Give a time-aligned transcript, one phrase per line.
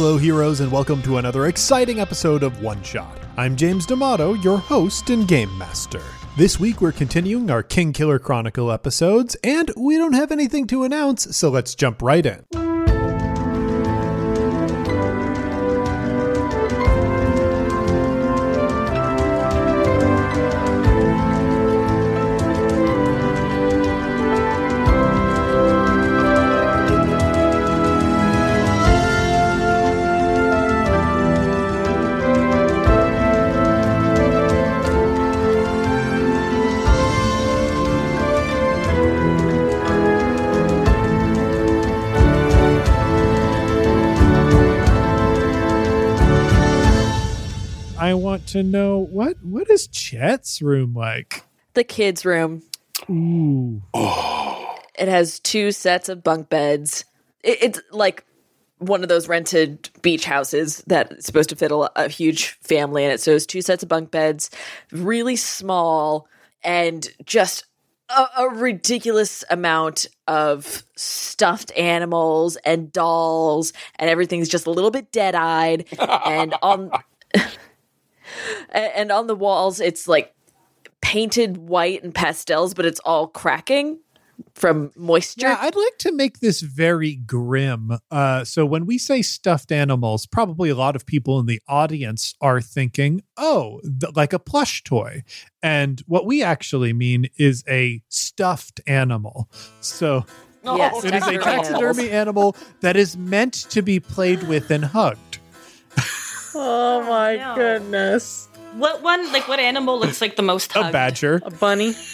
[0.00, 3.18] Hello, heroes, and welcome to another exciting episode of One Shot.
[3.36, 6.00] I'm James D'Amato, your host and game master.
[6.36, 11.36] This week we're continuing our Kingkiller Chronicle episodes, and we don't have anything to announce,
[11.36, 12.67] so let's jump right in.
[48.48, 51.44] To know what what is Chet's room like?
[51.74, 52.62] the kids' room.
[53.08, 53.80] Ooh.
[54.98, 57.04] It has two sets of bunk beds.
[57.44, 58.24] It, it's like
[58.78, 63.10] one of those rented beach houses that's supposed to fit a, a huge family in
[63.12, 63.20] it.
[63.20, 64.50] So it's two sets of bunk beds,
[64.90, 66.26] really small,
[66.64, 67.64] and just
[68.08, 75.12] a, a ridiculous amount of stuffed animals and dolls, and everything's just a little bit
[75.12, 75.86] dead eyed.
[76.26, 76.90] and on
[78.70, 80.34] and on the walls, it's like
[81.00, 84.00] painted white and pastels, but it's all cracking
[84.54, 85.46] from moisture.
[85.46, 87.98] Yeah, I'd like to make this very grim.
[88.10, 92.34] Uh, so when we say stuffed animals, probably a lot of people in the audience
[92.40, 95.22] are thinking, "Oh, th- like a plush toy,"
[95.62, 99.48] and what we actually mean is a stuffed animal.
[99.80, 100.24] So
[100.64, 104.84] Yes, it is a taxidermy taxidermy animal that is meant to be played with and
[104.84, 105.27] hugged.
[106.54, 107.54] Oh my no.
[107.54, 108.48] goodness.
[108.74, 111.40] What one, like, what animal looks like the most A badger.
[111.44, 111.94] A bunny.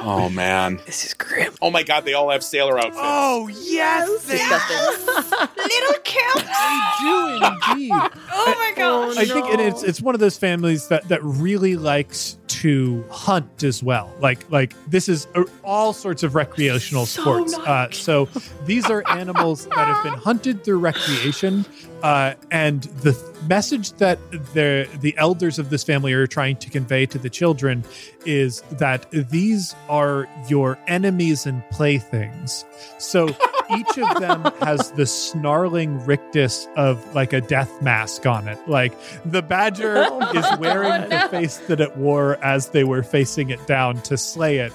[0.00, 0.80] Oh man.
[0.86, 1.52] This is grim.
[1.60, 2.96] Oh my god, they all have sailor outfits.
[2.98, 4.76] Oh yes, they, Disgusting.
[5.56, 6.34] Little cow.
[6.36, 7.92] they do indeed.
[8.32, 9.16] Oh my oh, gosh.
[9.16, 13.82] I think it's it's one of those families that that really likes to hunt as
[13.84, 14.12] well.
[14.18, 17.56] Like like this is a, all sorts of recreational sports.
[17.56, 18.28] Uh, so
[18.66, 21.64] these are animals that have been hunted through recreation,
[22.02, 26.70] uh, and the th- message that the the elders of this family are trying to
[26.70, 27.84] convey to the children
[28.26, 32.64] is that these are your enemies and playthings.
[32.98, 33.28] So
[33.76, 38.58] each of them has the snarling rictus of like a death mask on it.
[38.68, 38.92] Like
[39.24, 40.02] the badger
[40.34, 44.58] is wearing the face that it wore as they were facing it down to slay
[44.58, 44.72] it,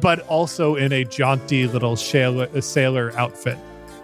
[0.00, 3.58] but also in a jaunty little sailor, sailor outfit.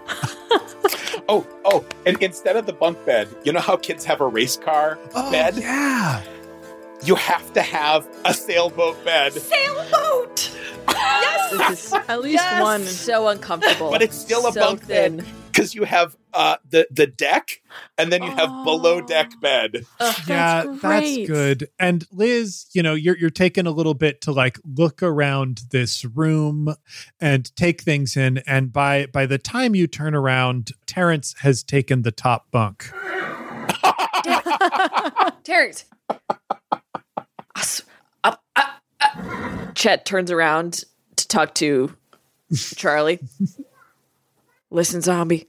[1.33, 4.59] Oh, oh, and instead of the bunk bed, you know how kids have a race
[4.59, 5.55] car oh, bed?
[5.57, 6.23] Oh, yeah.
[7.03, 10.55] You have to have a sailboat bed, Sailboat.
[10.91, 11.95] yes!
[12.07, 12.85] At least one.
[12.85, 13.91] so uncomfortable.
[13.91, 15.17] but it's still a So bunk thin.
[15.17, 17.61] bed because you have uh, the the deck,
[17.99, 19.85] and then you have below deck bed.
[20.01, 21.69] yeah, That's that's good.
[21.79, 26.05] And Liz, you know, you're you're taking a little bit to like look around this
[26.05, 26.75] room
[27.21, 28.39] and take things in.
[28.47, 32.91] And by by the time you turn around, Terrence has taken the top bunk.
[35.45, 35.85] Terrence.
[36.09, 36.79] Up-
[38.25, 38.83] up- up.
[39.75, 40.85] Chet turns around
[41.17, 41.95] to talk to
[42.77, 43.21] Charlie.
[44.73, 45.49] Listen, zombie.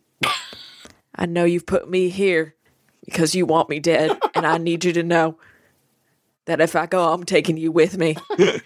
[1.16, 2.56] I know you've put me here
[3.06, 5.38] because you want me dead, and I need you to know
[6.44, 8.18] that if I go, I'm taking you with me.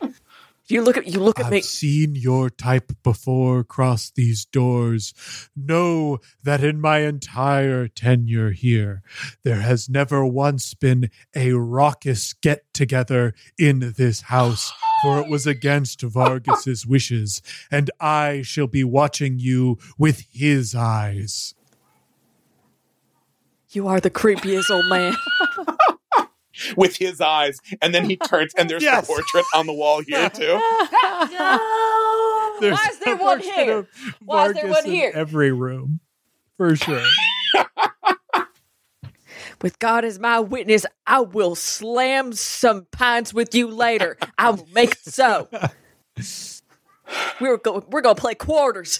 [0.70, 1.62] you look at you look at I've me.
[1.62, 5.14] seen your type before cross these doors.
[5.56, 9.02] Know that in my entire tenure here,
[9.44, 15.48] there has never once been a raucous get together in this house, for it was
[15.48, 17.42] against Vargas's wishes,
[17.72, 21.54] and I shall be watching you with his eyes.
[23.70, 25.14] You are the creepiest old man.
[26.76, 29.08] with his eyes, and then he turns, and there's Yes.
[29.08, 30.48] the portrait on the wall here too.
[30.48, 30.60] no.
[32.60, 33.78] There's Why is there one here?
[33.80, 33.88] of
[34.24, 35.12] Why is there one here?
[35.14, 36.00] every room,
[36.58, 37.04] for sure.
[39.62, 44.16] With God as my witness, I will slam some pines with you later.
[44.38, 45.48] I will make it so.
[47.40, 49.00] We're go- we're gonna play quarters.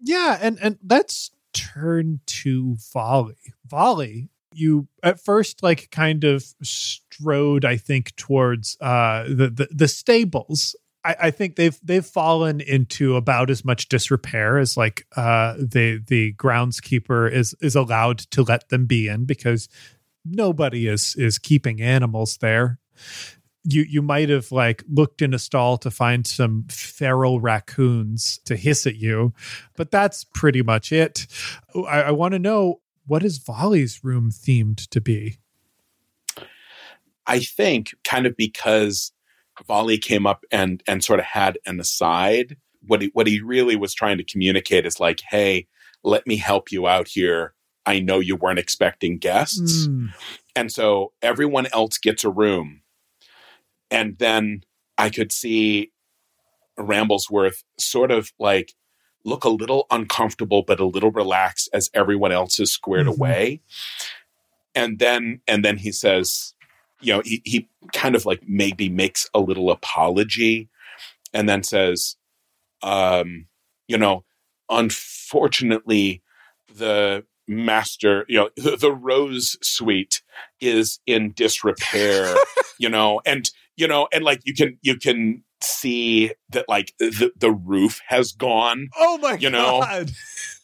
[0.00, 3.38] Yeah, and and let's turn to Volley.
[3.66, 9.88] Volley, you at first like kind of strode, I think, towards uh the the, the
[9.88, 10.74] stables.
[11.04, 16.02] I, I think they've they've fallen into about as much disrepair as like uh the
[16.06, 19.68] the groundskeeper is is allowed to let them be in because
[20.24, 22.78] nobody is is keeping animals there.
[23.64, 28.56] you you might have like looked in a stall to find some feral raccoons to
[28.56, 29.32] hiss at you,
[29.76, 31.26] but that's pretty much it.
[31.74, 35.38] I, I want to know what is Volley's room themed to be.
[37.26, 39.12] I think kind of because
[39.66, 42.56] Volley came up and and sort of had an aside.
[42.82, 45.66] What he what he really was trying to communicate is like, hey,
[46.04, 47.54] let me help you out here.
[47.84, 49.86] I know you weren't expecting guests.
[49.86, 50.12] Mm.
[50.54, 52.82] And so everyone else gets a room.
[53.90, 54.62] And then
[54.98, 55.92] I could see
[56.78, 58.72] Ramblesworth sort of like
[59.26, 63.16] look a little uncomfortable, but a little relaxed as everyone else is squared Mhm.
[63.16, 63.60] away.
[64.74, 66.54] And then, and then he says,
[67.00, 70.68] you know, he, he kind of like maybe makes a little apology
[71.34, 72.16] and then says,
[72.82, 73.46] um,
[73.88, 74.24] you know,
[74.70, 76.22] unfortunately,
[76.74, 80.22] the master, you know, the, the rose suite
[80.60, 82.34] is in disrepair,
[82.78, 87.32] you know, and, you know, and like you can, you can see that like the,
[87.36, 90.10] the roof has gone Oh my You know, god!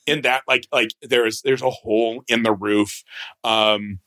[0.06, 3.02] in that like like there's there's a hole in the roof
[3.44, 4.00] um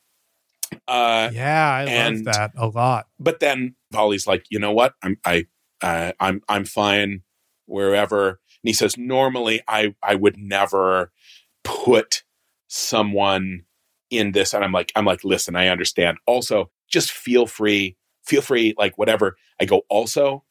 [0.88, 3.08] uh yeah, I and- love that a lot.
[3.20, 4.94] but then Volley's like you know what?
[5.02, 5.46] I'm I
[5.82, 7.22] uh, I'm I'm fine
[7.66, 8.30] wherever.
[8.30, 11.12] And he says normally I I would never
[11.64, 12.24] put
[12.68, 13.64] someone
[14.10, 14.54] in this.
[14.54, 16.18] And I'm like I'm like listen I understand.
[16.26, 17.96] Also just feel free
[18.26, 19.38] feel free like whatever.
[19.62, 20.44] I go also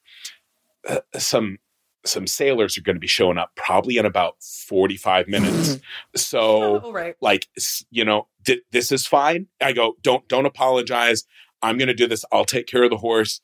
[0.88, 1.58] uh, some
[2.06, 5.78] some sailors are going to be showing up probably in about 45 minutes.
[6.16, 7.16] So Oh, right.
[7.20, 7.48] like
[7.90, 9.46] you know th- this is fine.
[9.60, 11.25] I go don't don't apologize.
[11.62, 12.25] I'm gonna do this.
[12.31, 13.40] I'll take care of the horse.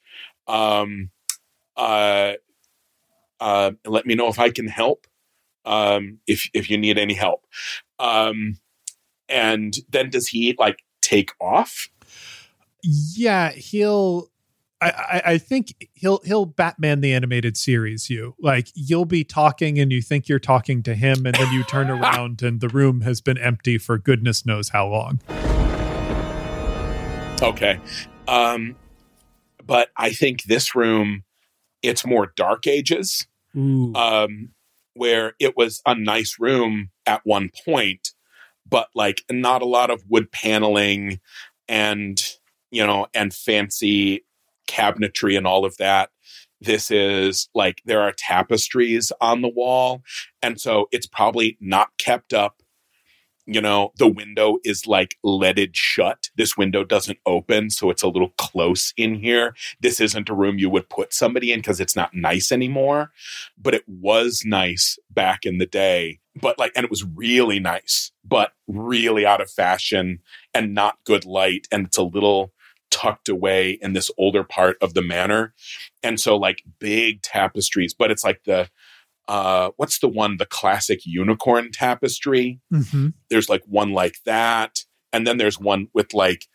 [0.47, 1.11] Um
[1.77, 2.35] uh
[3.41, 5.07] uh let me know if i can help
[5.65, 7.47] um if if you need any help.
[7.99, 8.59] Um
[9.29, 11.89] and then does he like take off?
[12.83, 14.30] Yeah, he'll.
[14.83, 18.35] I, I, think he'll he'll Batman the animated series you.
[18.41, 21.91] Like you'll be talking and you think you're talking to him and then you turn
[21.91, 25.21] around and the room has been empty for goodness knows how long.
[27.43, 27.79] okay.
[28.27, 28.77] Um
[29.67, 31.23] but i think this room
[31.83, 33.27] it's more dark ages
[33.95, 34.51] um,
[34.95, 38.11] where it was a nice room at one point,
[38.69, 41.21] but like not a lot of wood paneling
[41.69, 42.23] and,
[42.71, 44.25] you know, and fancy
[44.69, 46.11] cabinetry and all of that.
[46.61, 50.03] This is like there are tapestries on the wall.
[50.43, 52.63] And so it's probably not kept up.
[53.47, 56.29] You know, the window is like leaded shut.
[56.37, 59.57] This window doesn't open, so it's a little close in here.
[59.81, 63.11] This isn't a room you would put somebody in because it's not nice anymore
[63.59, 66.21] but it was nice back in the day.
[66.41, 70.21] But like, and it was really nice, but really out of fashion
[70.55, 71.67] and not good light.
[71.73, 72.53] And it's a little
[72.91, 75.55] tucked away in this older part of the manor.
[76.03, 78.69] And so, like, big tapestries, but it's like the,
[79.29, 82.61] uh, what's the one, the classic unicorn tapestry?
[82.71, 84.85] hmm There's like one like that.
[85.13, 86.47] And then there's one with like,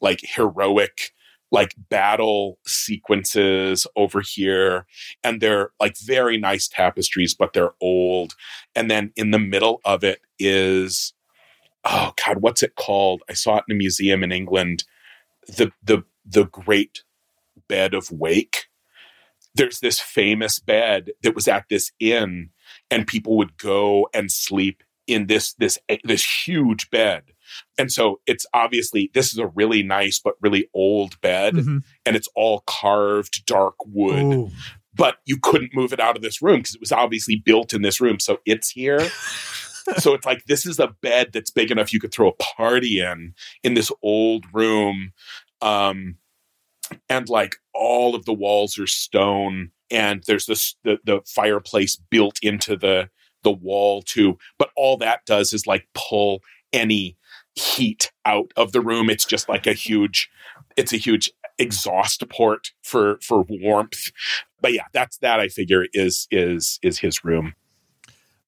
[0.00, 1.12] like heroic,
[1.50, 4.86] like battle sequences over here
[5.22, 8.34] and they're like very nice tapestries, but they're old.
[8.74, 11.12] And then in the middle of it is,
[11.84, 13.22] oh God, what's it called?
[13.30, 14.84] I saw it in a museum in England.
[15.48, 17.02] The the the Great
[17.68, 18.66] Bed of Wake.
[19.54, 22.50] There's this famous bed that was at this inn,
[22.90, 27.22] and people would go and sleep in this this this huge bed.
[27.78, 31.84] And so it's obviously this is a really nice but really old bed, Mhm.
[32.04, 34.50] and it's all carved dark wood Ooh.
[34.94, 37.82] but you couldn't move it out of this room because it was obviously built in
[37.82, 38.18] this room.
[38.18, 38.98] So it's here.
[39.98, 43.00] so it's like this is a bed that's big enough you could throw a party
[43.00, 45.12] in in this old room.
[45.60, 46.16] Um,
[47.08, 52.38] and like all of the walls are stone, and there's this the, the fireplace built
[52.42, 53.10] into the
[53.42, 54.38] the wall too.
[54.58, 56.40] But all that does is like pull
[56.72, 57.16] any
[57.54, 59.08] heat out of the room.
[59.08, 60.28] It's just like a huge,
[60.76, 64.10] it's a huge exhaust port for for warmth
[64.64, 65.40] but yeah, that's that.
[65.40, 67.52] I figure is is is his room.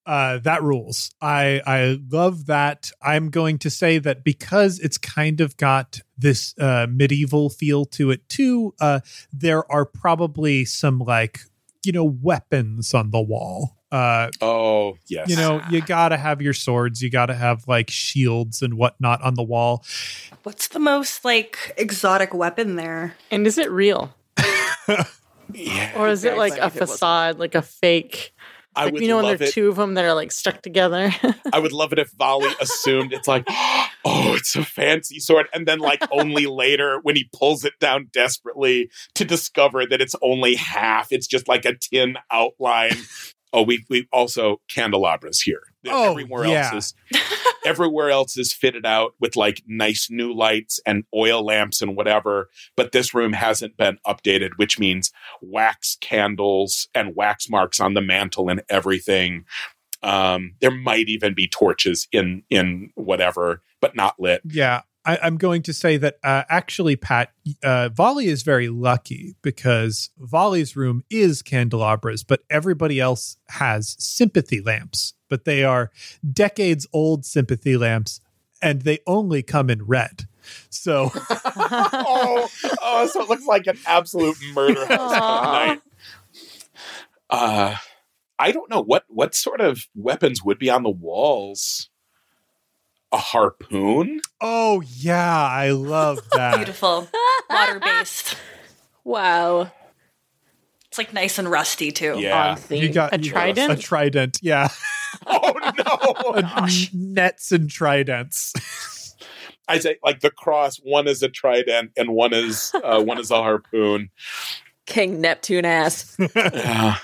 [0.07, 1.11] Uh, that rules.
[1.21, 2.91] I I love that.
[3.01, 8.11] I'm going to say that because it's kind of got this uh, medieval feel to
[8.11, 8.73] it too.
[8.79, 9.01] Uh,
[9.33, 11.41] there are probably some like
[11.83, 13.75] you know weapons on the wall.
[13.91, 17.01] Uh, Oh yes, you know, you gotta have your swords.
[17.01, 19.83] You gotta have like shields and whatnot on the wall.
[20.43, 23.17] What's the most like exotic weapon there?
[23.29, 24.15] And is it real?
[25.53, 25.99] yeah.
[25.99, 26.89] Or is it like a if it wasn't.
[26.89, 28.33] facade, like a fake
[28.77, 30.61] I Like, would you know when there are two of them that are like stuck
[30.61, 31.11] together.
[31.53, 35.47] I would love it if Volley assumed it's like, oh, it's a fancy sword.
[35.53, 40.15] And then, like, only later when he pulls it down desperately to discover that it's
[40.21, 42.91] only half, it's just like a tin outline.
[43.53, 45.61] Oh, we we also candelabras here.
[45.91, 46.71] Oh, everywhere yeah.
[46.73, 47.21] else is
[47.65, 52.49] everywhere else is fitted out with like nice new lights and oil lamps and whatever.
[52.75, 58.01] But this room hasn't been updated, which means wax candles and wax marks on the
[58.01, 59.45] mantle and everything.
[60.03, 64.41] Um, there might even be torches in in whatever, but not lit.
[64.45, 67.31] Yeah, I, I'm going to say that uh, actually, Pat,
[67.63, 74.59] uh, Volley is very lucky because Volley's room is candelabras, but everybody else has sympathy
[74.59, 75.91] lamps, but they are
[76.33, 78.21] decades old sympathy lamps,
[78.61, 80.27] and they only come in red.
[80.69, 82.49] So oh,
[82.81, 85.81] oh, so it looks like an absolute murder house night.
[87.29, 87.75] Uh,
[88.39, 91.89] I don't know what what sort of weapons would be on the walls.
[93.11, 94.21] A harpoon?
[94.41, 96.55] Oh yeah, I love that.
[96.57, 97.07] Beautiful.
[97.49, 98.35] Water based.
[99.03, 99.71] wow.
[100.99, 102.15] It's like nice and rusty too.
[102.17, 102.51] Yeah.
[102.51, 102.81] On theme.
[102.81, 103.71] You got a you got trident.
[103.73, 104.69] A trident, yeah.
[105.27, 106.31] Oh no!
[106.41, 108.53] N- Nets and tridents.
[109.67, 110.77] I say like the cross.
[110.77, 114.09] One is a trident, and one is uh, one is a harpoon.
[114.85, 116.17] King Neptune ass.
[116.35, 116.97] Yeah.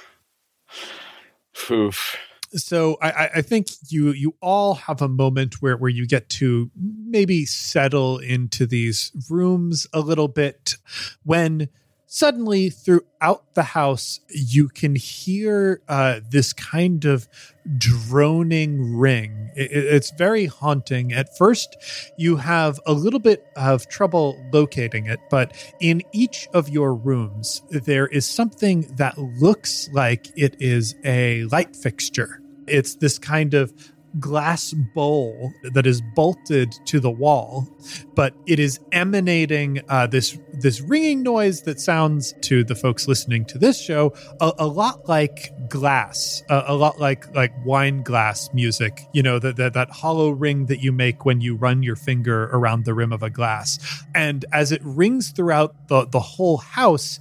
[1.71, 2.17] Oof.
[2.55, 6.29] so I, I- I think you you all have a moment where where you get
[6.29, 10.75] to maybe settle into these rooms a little bit
[11.23, 11.69] when
[12.13, 17.27] suddenly throughout the house you can hear uh, this kind of
[17.75, 19.49] droning ring.
[19.57, 19.65] I- I-
[19.95, 21.11] it's very haunting.
[21.11, 21.75] At first
[22.15, 27.63] you have a little bit of trouble locating it but in each of your rooms
[27.71, 32.39] there is something that looks like it is a light fixture.
[32.67, 33.73] It's this kind of
[34.19, 37.67] glass bowl that is bolted to the wall,
[38.15, 43.43] but it is emanating uh, this this ringing noise that sounds to the folks listening
[43.45, 48.49] to this show a, a lot like glass, a, a lot like like wine glass
[48.53, 49.01] music.
[49.13, 52.45] You know that that that hollow ring that you make when you run your finger
[52.45, 53.79] around the rim of a glass,
[54.13, 57.19] and as it rings throughout the the whole house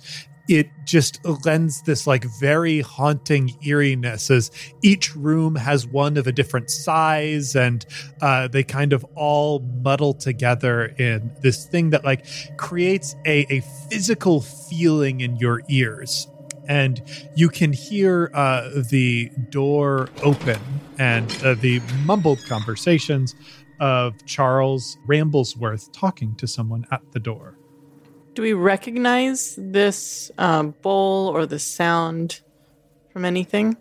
[0.49, 4.51] it just lends this like very haunting eeriness as
[4.83, 7.87] each room has one of a different size and
[8.21, 13.61] uh, they kind of all muddle together in this thing that like creates a, a
[13.89, 16.27] physical feeling in your ears.
[16.69, 17.03] And
[17.35, 20.61] you can hear uh, the door open
[20.99, 23.35] and uh, the mumbled conversations
[23.81, 27.59] of charles ramblesworth talking to someone at the door
[28.35, 32.41] Do we recognize this um, bowl or the sound
[33.13, 33.77] from anything?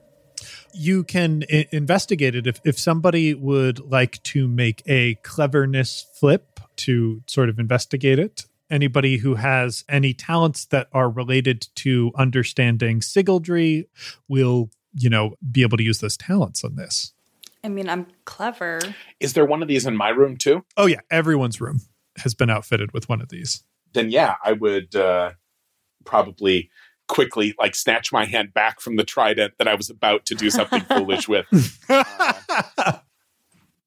[0.73, 6.59] you can I- investigate it if, if somebody would like to make a cleverness flip
[6.77, 13.01] to sort of investigate it anybody who has any talents that are related to understanding
[13.01, 13.85] sygaldry
[14.27, 17.13] will you know be able to use those talents on this
[17.63, 18.79] I mean, I'm clever.
[19.19, 20.63] Is there one of these in my room too?
[20.77, 21.81] oh yeah everyone's room
[22.17, 25.31] has been outfitted with one of these Then yeah, I would uh,
[26.05, 26.69] probably
[27.07, 30.49] quickly like snatch my hand back from the trident that I was about to do
[30.49, 31.45] something foolish with,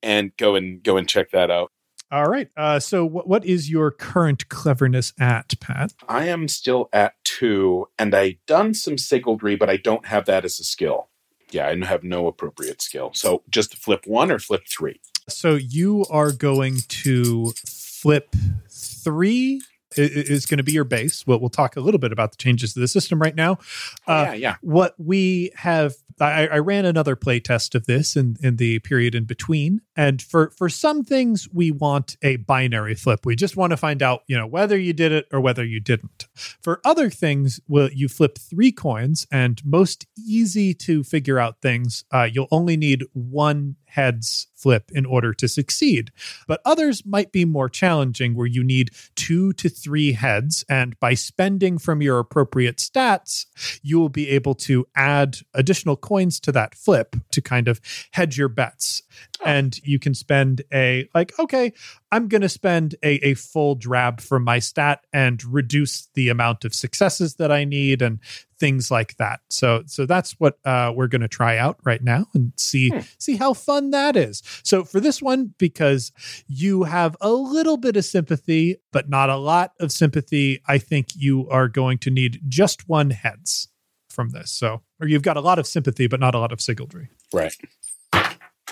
[0.03, 1.73] and go and go and check that out.
[2.13, 6.91] all right uh, so what, what is your current cleverness at pat I am still
[6.93, 11.09] at two, and I done some sygaldry, but I don't have that as a skill.
[11.51, 13.13] Yeah, I have no appropriate skill.
[13.15, 15.01] So just flip one or flip three.
[15.29, 18.35] So you are going to flip
[18.69, 19.63] three.
[19.97, 21.27] Is going to be your base.
[21.27, 23.59] Well, we'll talk a little bit about the changes to the system right now.
[24.07, 24.57] Uh, yeah, yeah.
[24.61, 29.15] What we have, I, I ran another play test of this in, in the period
[29.15, 33.25] in between, and for for some things we want a binary flip.
[33.25, 35.81] We just want to find out, you know, whether you did it or whether you
[35.81, 36.27] didn't.
[36.61, 42.05] For other things, well, you flip three coins, and most easy to figure out things,
[42.11, 46.11] uh, you'll only need one heads flip in order to succeed.
[46.49, 50.65] But others might be more challenging where you need two to three heads.
[50.69, 53.47] And by spending from your appropriate stats,
[53.83, 57.81] you will be able to add additional coins to that flip to kind of
[58.13, 59.03] hedge your bets.
[59.41, 59.45] Oh.
[59.45, 61.73] And you can spend a, like, okay,
[62.11, 66.65] I'm going to spend a, a full drab from my stat and reduce the amount
[66.65, 68.19] of successes that I need and
[68.65, 69.41] things like that.
[69.51, 73.37] So so that's what uh, we're going to try out right now and see see
[73.37, 74.43] how fun that is.
[74.63, 76.13] So for this one, because
[76.49, 81.09] you have a little bit of sympathy, but not a lot of sympathy, I think
[81.15, 83.69] you are going to need just one heads
[84.09, 84.51] from this.
[84.51, 87.09] So, or you've got a lot of sympathy, but not a lot of sygaldry.
[87.35, 87.55] Right.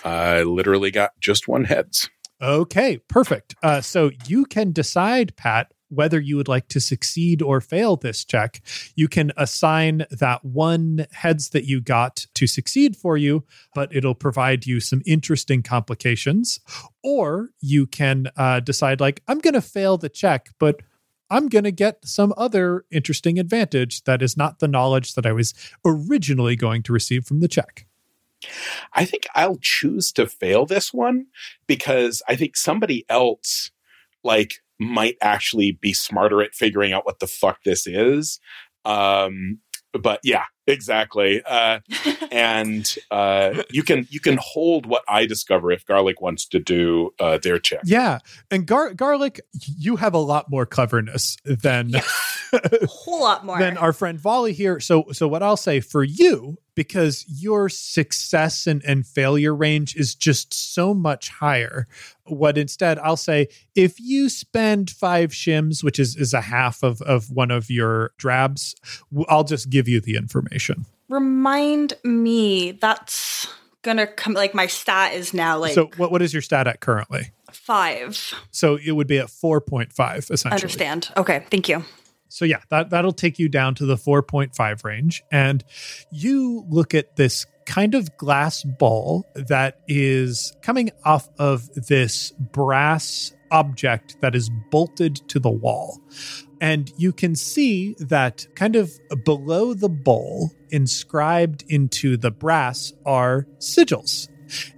[0.02, 2.08] I literally got just one heads.
[2.40, 3.56] Okay, perfect.
[3.62, 8.24] Uh, so you can decide, Pat, whether you would like to succeed or fail this
[8.24, 8.62] check.
[8.94, 13.44] You can assign that one heads that you got to succeed for you,
[13.74, 16.60] but it'll provide you some interesting complications.
[17.02, 20.80] Or you can uh, decide, like, I'm going to fail the check, but
[21.30, 25.32] I'm going to get some other interesting advantage that is not the knowledge that I
[25.32, 27.86] was originally going to receive from the check.
[28.92, 31.26] I think I'll choose to fail this one
[31.66, 33.70] because I think somebody else
[34.24, 38.40] like might actually be smarter at figuring out what the fuck this is.
[38.84, 39.58] Um,
[39.92, 41.42] but yeah, exactly.
[41.44, 41.80] Uh,
[42.30, 47.14] and uh, you can you can hold what I discover if Garlic wants to do
[47.18, 47.82] uh, their check.
[47.84, 48.18] Yeah,
[48.50, 53.76] and Gar- Garlic, you have a lot more cleverness than a whole lot more than
[53.76, 54.80] our friend Volley here.
[54.80, 60.14] So so what I'll say for you because your success and, and failure range is
[60.14, 61.86] just so much higher.
[62.24, 67.02] What instead I'll say, if you spend five shims, which is, is a half of,
[67.02, 68.74] of one of your drabs,
[69.28, 70.51] I'll just give you the information.
[71.08, 73.46] Remind me that's
[73.82, 76.80] gonna come like my stat is now like So what, what is your stat at
[76.80, 77.32] currently?
[77.54, 78.34] five.
[78.50, 80.52] So it would be at 4.5 essentially.
[80.52, 81.10] Understand.
[81.16, 81.84] Okay, thank you.
[82.28, 85.62] So yeah, that that'll take you down to the 4.5 range and
[86.10, 93.32] you look at this kind of glass ball that is coming off of this brass
[93.52, 96.00] object that is bolted to the wall.
[96.60, 103.46] And you can see that kind of below the bowl, inscribed into the brass, are
[103.58, 104.28] sigils.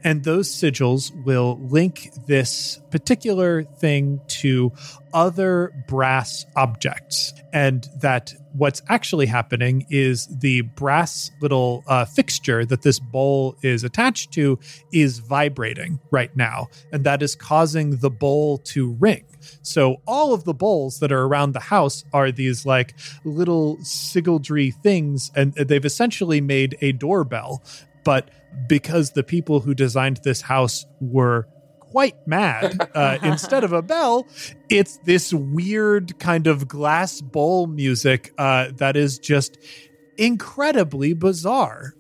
[0.03, 4.73] And those sigils will link this particular thing to
[5.13, 7.33] other brass objects.
[7.53, 13.85] And that what's actually happening is the brass little uh, fixture that this bowl is
[13.85, 14.59] attached to
[14.93, 16.69] is vibrating right now.
[16.93, 19.25] And that is causing the bowl to ring.
[19.63, 24.75] So all of the bowls that are around the house are these like little sygaldry
[24.83, 27.63] things, and they've essentially made a doorbell.
[28.05, 28.31] But
[28.69, 31.49] because the people who designed this house were
[31.81, 34.27] quite mad, uh, instead of a bell,
[34.69, 39.59] it's this weird kind of glass bowl music uh, that is just
[40.17, 41.95] incredibly bizarre.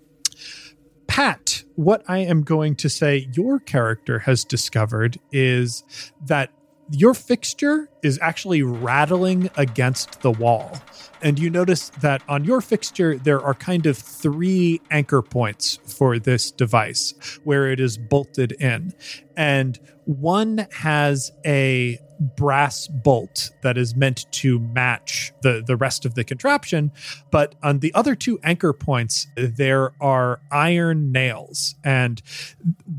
[1.06, 5.84] Pat, what I am going to say your character has discovered is
[6.26, 6.50] that
[6.90, 10.78] your fixture is actually rattling against the wall.
[11.22, 16.18] And you notice that on your fixture, there are kind of three anchor points for
[16.18, 18.92] this device where it is bolted in.
[19.36, 26.14] And one has a brass bolt that is meant to match the, the rest of
[26.14, 26.92] the contraption.
[27.30, 31.74] But on the other two anchor points, there are iron nails.
[31.84, 32.22] And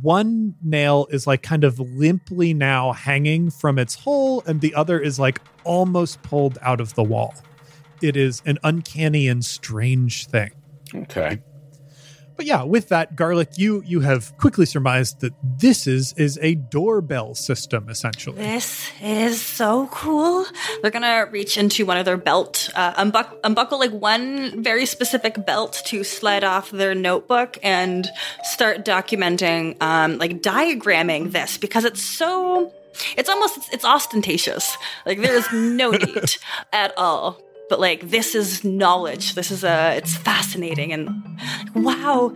[0.01, 4.99] one nail is like kind of limply now hanging from its hole, and the other
[4.99, 7.34] is like almost pulled out of the wall.
[8.01, 10.51] It is an uncanny and strange thing.
[10.93, 11.41] Okay.
[12.36, 16.56] But yeah, with that garlic, you you have quickly surmised that this is is a
[16.56, 18.38] doorbell system essentially.
[18.38, 20.45] This is so cool.
[20.82, 25.45] They're gonna reach into one of their belt, uh, unbuck- unbuckle like one very specific
[25.45, 28.10] belt to slide off their notebook and
[28.43, 32.74] start documenting, um, like diagramming this because it's so.
[33.17, 34.78] It's almost it's, it's ostentatious.
[35.06, 36.36] Like there is no need
[36.71, 39.36] at all but like this is knowledge.
[39.36, 41.08] This is a it's fascinating and
[41.75, 42.34] like, wow.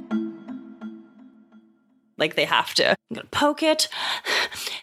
[2.18, 2.90] Like they have to.
[2.90, 3.88] I'm gonna poke it.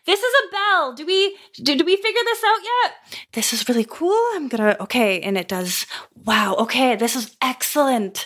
[0.06, 0.94] This is a bell.
[0.94, 2.92] Do we do, do we figure this out yet?
[3.34, 4.18] This is really cool.
[4.34, 5.84] I'm gonna okay and it does
[6.24, 8.24] wow okay this is excellent.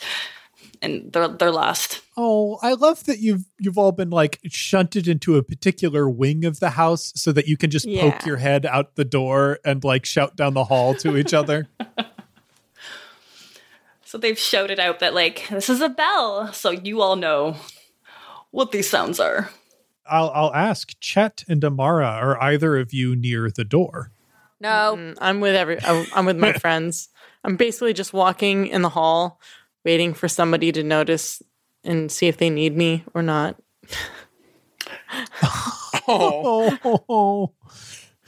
[0.83, 2.01] And they're they're lost.
[2.17, 6.61] Oh, I love that you've you've all been like shunted into a particular wing of
[6.61, 8.11] the house so that you can just Yeah.
[8.13, 11.67] poke your head out the door and like shout down the hall to each other.
[14.11, 17.57] so they've shouted out that like this is a bell so you all know
[18.51, 19.51] what these sounds are
[20.11, 24.11] I'll I'll ask Chet and Amara, are either of you near the door?
[24.59, 24.97] No.
[24.99, 25.81] Mm, I'm with every.
[25.85, 27.11] I'm I'm with my friends.
[27.45, 29.41] I'm basically just walking in the hall,
[29.85, 31.43] waiting for somebody to notice
[31.85, 33.57] and see if they need me or not.
[36.09, 36.77] Oh,
[37.09, 37.53] Oh,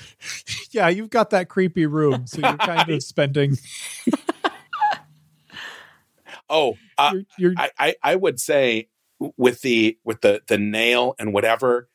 [0.70, 3.58] yeah, you've got that creepy room, so you're kind of spending.
[6.48, 6.76] Oh.
[6.98, 8.88] Uh, You're, you're I, I I would say
[9.36, 11.88] with the with the the nail and whatever,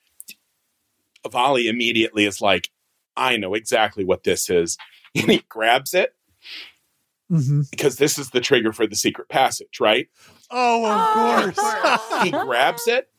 [1.30, 2.70] Volley immediately is like,
[3.16, 4.78] I know exactly what this is,
[5.16, 6.14] and he grabs it
[7.30, 7.64] Mm-hmm.
[7.72, 10.08] because this is the trigger for the secret passage, right?
[10.50, 12.24] Oh, of course.
[12.24, 13.10] he grabs it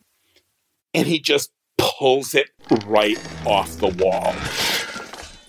[0.95, 2.49] and he just pulls it
[2.87, 4.35] right off the wall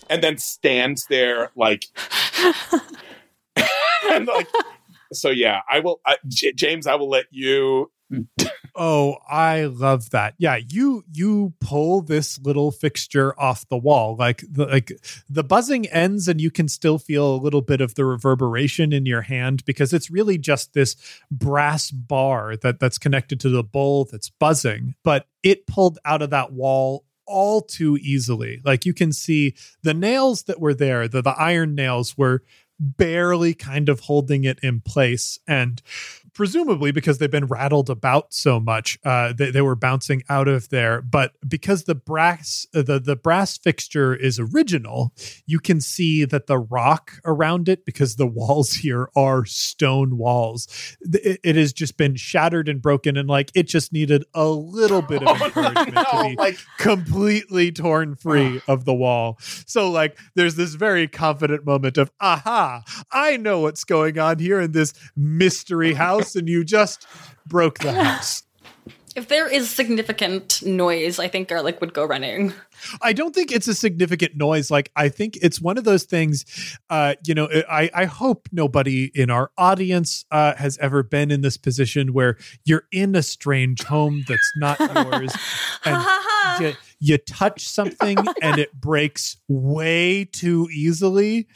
[0.10, 1.86] and then stands there like
[4.12, 4.48] and like
[5.14, 7.92] so yeah i will I, J- james i will let you
[8.82, 10.36] Oh, I love that.
[10.38, 14.16] Yeah, you you pull this little fixture off the wall.
[14.16, 14.94] Like the like
[15.30, 19.06] the buzzing ends and you can still feel a little bit of the reverberation in
[19.06, 20.96] your hand because it's really just this
[21.30, 26.30] brass bar that that's connected to the bowl that's buzzing, but it pulled out of
[26.30, 28.62] that wall all too easily.
[28.64, 32.44] Like you can see the nails that were there, the the iron nails were
[32.80, 35.40] barely kind of holding it in place.
[35.48, 35.82] And
[36.40, 40.70] presumably because they've been rattled about so much uh they, they were bouncing out of
[40.70, 41.02] there.
[41.02, 45.12] But because the brass uh, the the brass fixture is original
[45.46, 50.96] you can see that the rock around it because the walls here are stone walls
[51.02, 53.18] it, it has just been shattered and broken.
[53.18, 57.74] And like it just needed a little bit of encouragement to no, be like completely
[57.74, 59.38] torn free of the wall.
[59.66, 64.62] So like there's this very confident moment of aha, I know what's going on here
[64.62, 67.06] in this mystery house and you just
[67.46, 68.44] broke the house.
[69.16, 72.54] If there is significant noise, I think Garlic would go running.
[73.02, 74.70] I don't think it's a significant noise.
[74.70, 76.46] Like I think it's one of those things.
[76.90, 81.42] Uh, you know, I I hope nobody in our audience uh, has ever been in
[81.42, 85.36] this position where you're in a strange home that's not yours,
[85.84, 91.48] and you, you touch something and it breaks way too easily,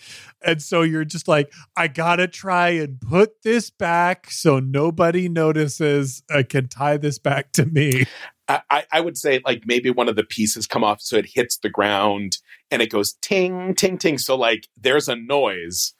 [0.45, 6.23] and so you're just like, I gotta try and put this back so nobody notices.
[6.29, 8.05] I can tie this back to me.
[8.49, 11.57] I, I would say like maybe one of the pieces come off so it hits
[11.57, 15.93] the ground and it goes ting ting ting so like there's a noise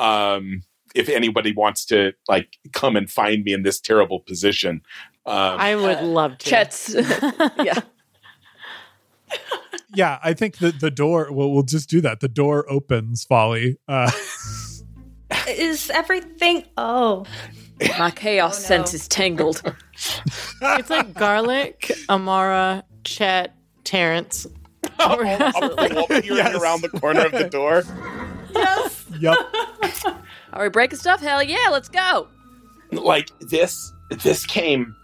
[0.00, 0.64] um
[0.96, 4.82] if anybody wants to like come and find me in this terrible position
[5.24, 6.50] um I would Uh, love to.
[6.50, 6.94] Chet's,
[7.62, 7.80] yeah.
[9.94, 11.32] Yeah, I think that the door.
[11.32, 12.20] Well, we'll just do that.
[12.20, 13.24] The door opens.
[13.24, 13.78] Folly.
[13.88, 14.10] Uh,
[15.48, 16.64] Is everything?
[16.76, 17.24] Oh,
[17.98, 18.66] My chaos Oh, no.
[18.66, 19.62] sense is tangled.
[20.62, 23.54] It's like garlic, Amara, Chet,
[23.84, 24.46] Terrence.
[25.00, 26.54] up the wall peering Yes.
[26.54, 27.82] around the corner of the door
[28.54, 29.04] Yes.
[29.18, 29.36] yep.
[30.52, 31.20] Are we breaking stuff?
[31.20, 32.28] Hell yeah, let's go.
[32.92, 34.94] like this this came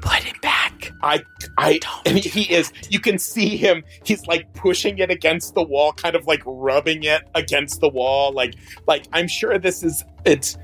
[0.00, 0.92] Put it back.
[1.02, 1.22] I,
[1.58, 2.72] I, I mean, he is.
[2.88, 3.82] You can see him.
[4.04, 8.32] He's like pushing it against the wall, kind of like rubbing it against the wall.
[8.32, 8.54] Like,
[8.86, 10.04] like I'm sure this is.
[10.24, 10.56] It's,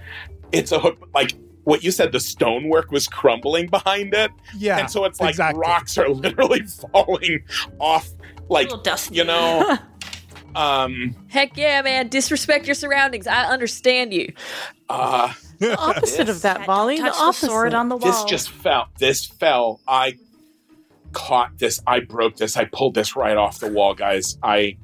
[0.52, 1.08] it's a hook.
[1.14, 1.32] Like
[1.64, 4.78] what you said, the stonework was crumbling behind it, Yeah.
[4.78, 5.60] and so it's like exactly.
[5.60, 7.42] rocks are literally falling
[7.80, 8.08] off.
[8.48, 9.16] Like a dusty.
[9.16, 9.76] you know,
[10.54, 12.08] um, Heck yeah, man.
[12.08, 13.26] Disrespect your surroundings.
[13.26, 14.32] I understand you.
[14.88, 16.98] uh, The opposite of that, Volley.
[16.98, 17.46] Touch the the, opposite.
[17.46, 18.10] sword on the wall.
[18.10, 18.88] this just fell.
[18.98, 19.80] This fell.
[19.88, 20.14] I
[21.12, 21.80] caught this.
[21.86, 22.56] I broke this.
[22.56, 24.36] I pulled this right off the wall, guys.
[24.42, 24.76] I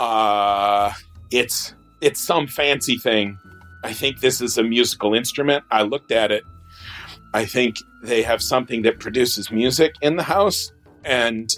[0.00, 0.92] uh
[1.30, 3.38] it's it's some fancy thing.
[3.84, 5.64] I think this is a musical instrument.
[5.70, 6.42] I looked at it.
[7.34, 10.72] I think they have something that produces music in the house
[11.04, 11.50] and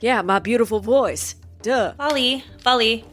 [0.00, 1.36] Yeah, my beautiful voice.
[1.62, 1.94] Duh.
[1.96, 3.04] Volley, volley.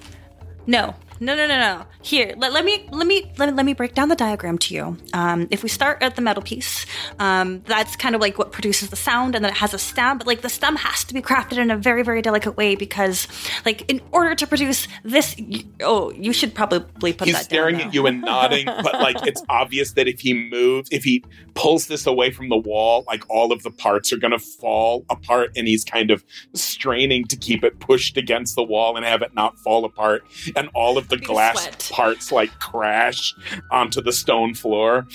[0.67, 1.85] No, no, no, no, no.
[2.01, 4.97] Here, let, let me let me let, let me break down the diagram to you.
[5.13, 6.87] Um, if we start at the metal piece,
[7.19, 10.17] um, that's kind of like what produces the sound, and then it has a stem.
[10.17, 13.27] But like the stem has to be crafted in a very very delicate way because,
[13.65, 17.79] like, in order to produce this, y oh, you should probably put he's that staring
[17.79, 21.85] at you and nodding, but like it's obvious that if he moves, if he pulls
[21.85, 25.51] this away from the wall, like all of the parts are going to fall apart,
[25.55, 26.23] and he's kind of
[26.55, 30.23] straining to keep it pushed against the wall and have it not fall apart,
[30.55, 31.89] and all of the Big glass sweat.
[31.93, 33.35] parts like crash
[33.69, 35.07] onto the stone floor.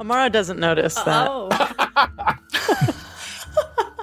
[0.00, 1.28] Amara doesn't notice that.
[1.28, 1.48] Oh,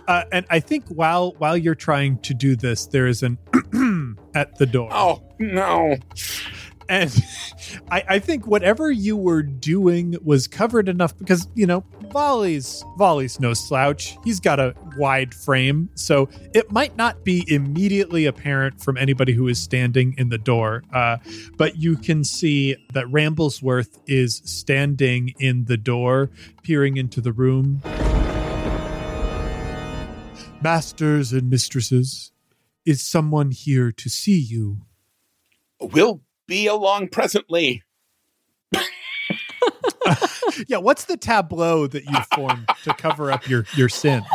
[0.08, 3.38] Uh, and I think while while you're trying to do this, there is an
[4.34, 4.88] at the door.
[4.94, 5.98] Oh no!
[6.88, 7.14] And
[7.92, 13.40] I, I think whatever you were doing was covered enough because, you know, Volley's Volley's
[13.40, 14.18] no slouch.
[14.24, 15.90] He's got a wide frame.
[15.96, 20.84] So it might not be immediately apparent from anybody who is standing in the door.
[20.94, 21.18] Uh,
[21.58, 26.30] but you can see that Ramblesworth is standing in the door,
[26.64, 27.82] peering into the room.
[30.62, 32.32] Masters and mistresses,
[32.86, 34.78] is someone here to see you?
[35.80, 37.84] We'll be along presently.
[40.68, 44.26] Yeah, what's the tableau that you formed to cover up your your sins?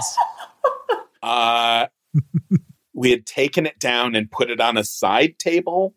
[1.23, 1.87] Uh,
[2.95, 5.95] we had taken it down and put it on a side table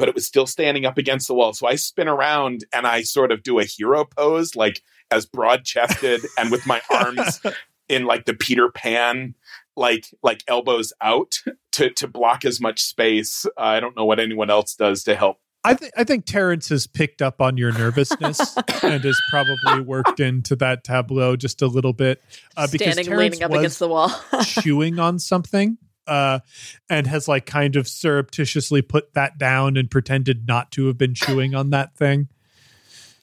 [0.00, 1.52] but it was still standing up against the wall.
[1.52, 5.66] So I spin around and I sort of do a hero pose, like as broad
[5.66, 7.42] chested and with my arms
[7.86, 9.34] in like the Peter Pan,
[9.76, 11.34] like like elbows out
[11.72, 13.46] to to block as much space.
[13.56, 15.38] Uh, I don't know what anyone else does to help.
[15.62, 20.20] I think I think Terrence has picked up on your nervousness and has probably worked
[20.20, 22.22] into that tableau just a little bit
[22.56, 24.10] uh, because Standing Terrence leaning up was against the wall.
[24.44, 26.40] chewing on something uh,
[26.88, 31.14] and has like kind of surreptitiously put that down and pretended not to have been
[31.14, 32.28] chewing on that thing.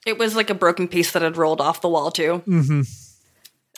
[0.06, 2.38] It was like a broken piece that had rolled off the wall too.
[2.46, 2.82] hmm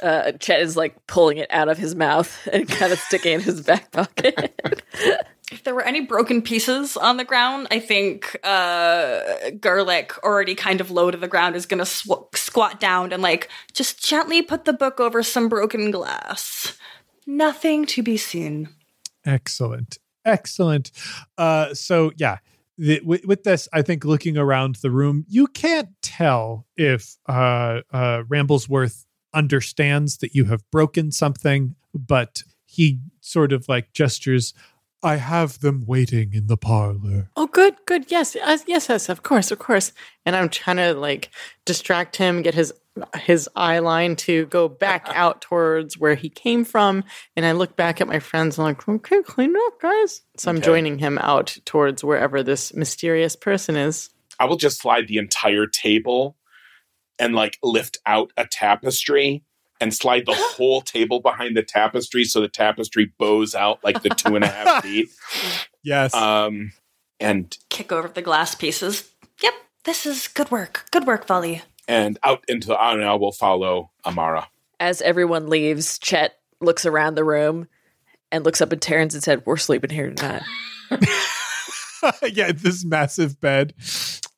[0.02, 3.36] Uh, Chet is like pulling it out of his mouth and kind of sticking it
[3.36, 4.60] in his back pocket.
[5.52, 10.80] If there were any broken pieces on the ground, I think uh, Garlic, already kind
[10.80, 14.44] of low to the ground, is going to sw- squat down and like just gently
[14.44, 16.78] put the book over some broken glass.
[17.26, 18.70] Nothing to be seen.
[19.26, 19.98] Excellent.
[20.24, 20.92] Excellent.
[21.36, 22.38] Uh, so, yeah,
[22.78, 27.82] the, with, with this, I think looking around the room, you can't tell if uh,
[27.92, 34.54] uh, Ramblesworth understands that you have broken something, but he sort of like gestures,
[35.02, 37.30] I have them waiting in the parlor.
[37.38, 38.12] Oh, good, good.
[38.12, 39.08] Yes, uh, yes, yes.
[39.10, 39.94] Of course, of course.
[40.26, 41.30] And I'm trying to like
[41.66, 42.74] distract him, get his
[43.16, 47.06] his eye line to go back out towards where he came from.
[47.38, 50.22] And I look back at my friends and I'm like, okay, clean up, guys.
[50.38, 50.66] So I'm Okay.
[50.66, 54.10] joining him out towards wherever this mysterious person is.
[54.38, 56.36] I will just slide the entire table
[57.20, 59.44] and like lift out a tapestry
[59.82, 64.10] and slide the whole table behind the tapestry so the tapestry bows out like the
[64.10, 65.10] two and a half feet.
[65.84, 66.14] Yes.
[66.14, 66.72] Um,
[67.20, 69.10] and Kick over the glass pieces.
[69.42, 69.54] Yep,
[69.86, 70.86] this is good work.
[70.92, 71.62] Good work, Volley.
[71.88, 74.48] and out into the I now will follow Amara.
[74.80, 77.68] As everyone leaves, Chet looks around the room
[78.32, 80.44] and looks up at Terrence and said, We're sleeping here tonight.
[82.32, 83.74] yeah, this massive bed.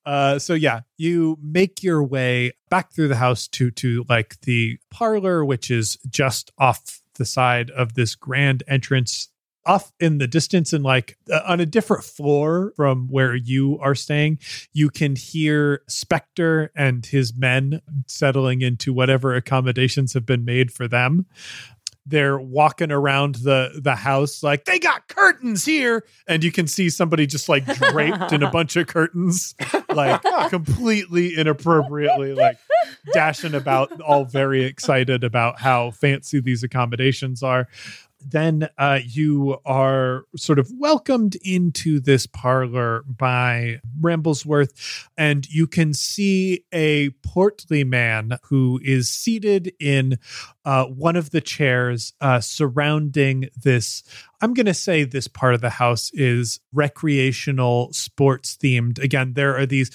[0.05, 4.77] Uh, so yeah, you make your way back through the house to to like the
[4.89, 9.29] parlor, which is just off the side of this grand entrance,
[9.65, 13.93] off in the distance, and like uh, on a different floor from where you are
[13.93, 14.39] staying.
[14.73, 20.87] You can hear Spectre and his men settling into whatever accommodations have been made for
[20.87, 21.27] them
[22.05, 26.03] they're walking around the the house like they got curtains here.
[26.27, 29.55] And you can see somebody just like draped in a bunch of curtains
[29.93, 32.57] like completely inappropriately like
[33.13, 37.67] dashing about all very excited about how fancy these accommodations are
[38.25, 45.93] then uh, you are sort of welcomed into this parlor by Ramblesworth, and you can
[45.93, 50.17] see a portly man who is seated in
[50.65, 54.03] uh, one of the chairs uh, surrounding this.
[54.41, 58.99] I'm going to say this part of the house is recreational sports themed.
[58.99, 59.91] Again, there are these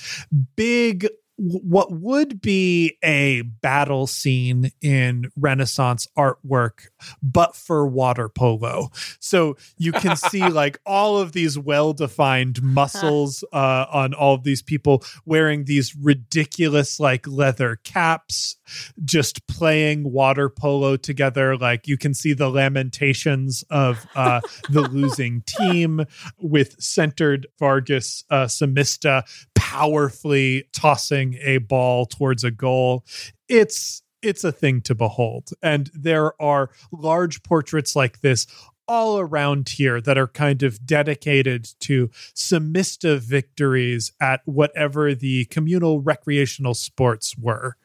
[0.57, 6.89] big what would be a battle scene in Renaissance artwork,
[7.23, 8.91] but for water polo.
[9.21, 14.45] So you can see like all of these well defined muscles uh, on all of
[14.45, 18.56] these people wearing these ridiculous like leather caps,
[19.05, 21.57] just playing water polo together.
[21.57, 26.05] Like you can see the lamentations of uh, the losing team
[26.39, 29.23] with centered Vargas uh, Samista
[29.55, 33.05] powerfully tossing a ball towards a goal.
[33.49, 35.51] It's it's a thing to behold.
[35.63, 38.47] And there are large portraits like this
[38.89, 46.01] all around here that are kind of dedicated to Samista victories at whatever the communal
[46.01, 47.77] recreational sports were.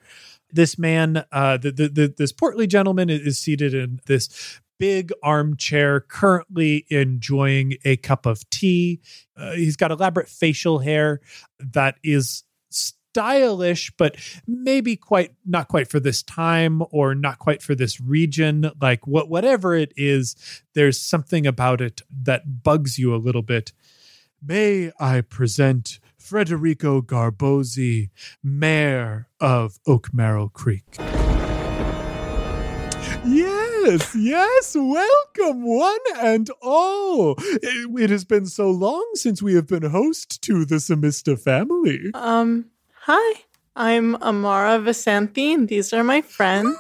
[0.53, 5.99] This man, uh, the, the, the, this portly gentleman is seated in this big armchair,
[5.99, 8.99] currently enjoying a cup of tea.
[9.37, 11.21] Uh, he's got elaborate facial hair
[11.59, 12.43] that is
[13.11, 14.15] stylish, but
[14.47, 18.71] maybe quite not quite for this time or not quite for this region.
[18.81, 20.35] Like what whatever it is,
[20.73, 23.73] there's something about it that bugs you a little bit.
[24.41, 25.99] May I present
[26.32, 28.10] Federico Garbosi,
[28.41, 30.86] mayor of Oak Oakmarrow Creek.
[33.26, 37.36] Yes, yes, welcome one and all.
[37.38, 42.12] It, it has been so long since we have been host to the Samista family.
[42.13, 42.67] Um,
[43.02, 43.41] hi,
[43.76, 46.78] I'm Amara Vasanthi, and these are my friends.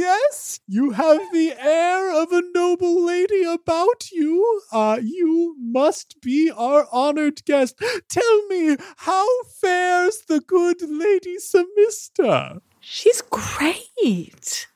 [0.00, 4.62] Yes, you have the air of a noble lady about you.
[4.72, 7.78] Uh, you must be our honored guest.
[8.08, 9.28] Tell me, how
[9.60, 12.60] fares the good lady Samista?
[12.80, 14.68] She's great.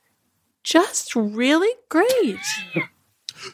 [0.61, 2.45] Just really great.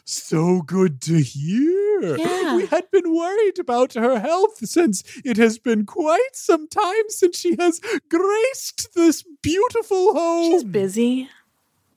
[0.04, 2.16] So good to hear.
[2.18, 2.56] Yeah.
[2.56, 7.38] We had been worried about her health since it has been quite some time since
[7.38, 7.80] she has
[8.10, 10.52] graced this beautiful home.
[10.52, 11.30] She's busy.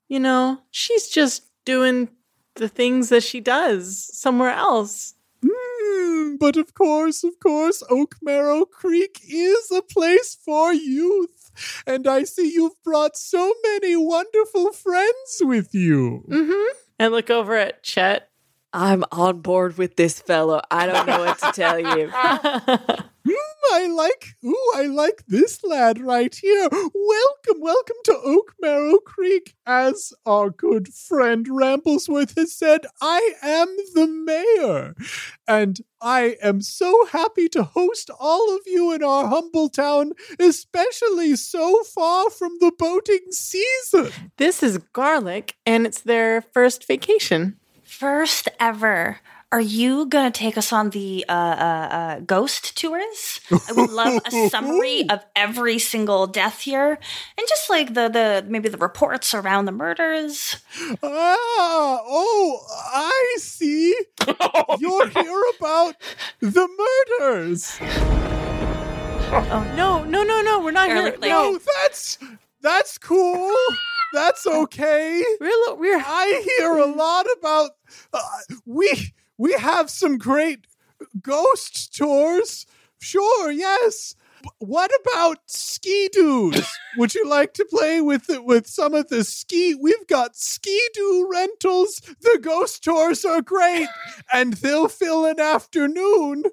[0.07, 2.09] You know, she's just doing
[2.55, 5.13] the things that she does somewhere else.
[5.45, 11.51] Hmm, but of course, of course, Oak Marrow Creek is a place for youth.
[11.87, 16.25] And I see you've brought so many wonderful friends with you.
[16.29, 16.77] Mm-hmm.
[16.99, 18.29] I look over at Chet.
[18.75, 20.59] I'm on board with this fellow.
[20.69, 22.11] I don't know what to tell you.
[23.27, 26.69] Hmm, I like, ooh, I like this lad right here.
[26.71, 29.55] Welcome, welcome to Oak Marrow Creek.
[29.65, 34.95] As our good friend Ramblesworth has said, I am the mayor.
[35.47, 41.35] And I am so happy to host all of you in our humble town, especially
[41.35, 44.11] so far from the boating season.
[44.37, 47.57] This is Garlic, and it's their first vacation.
[47.99, 49.19] First ever.
[49.53, 53.39] Are you gonna take us on the uh, uh, uh, ghost tours?
[53.49, 56.99] I would love a summary of every single death here,
[57.37, 60.57] and just like the the maybe the reports around the murders.
[61.01, 61.37] Ah,
[62.03, 62.59] oh,
[62.93, 63.95] I see.
[64.79, 65.95] You're here about
[66.41, 66.67] the
[67.17, 67.77] murders.
[67.81, 70.59] Oh no, no, no, no!
[70.59, 71.15] We're not here.
[71.21, 72.17] Like- No, that's
[72.59, 73.55] that's cool.
[74.15, 75.21] That's okay.
[75.41, 77.71] We're we're I hear a lot about
[78.13, 78.19] uh,
[78.65, 80.67] we we have some great
[81.21, 82.65] ghost tours.
[82.99, 84.15] Sure, yes.
[84.59, 86.65] What about ski doos?
[86.97, 89.75] Would you like to play with it with some of the ski?
[89.75, 91.99] We've got ski doo rentals.
[92.21, 93.89] The ghost tours are great,
[94.31, 96.43] and they'll fill an afternoon.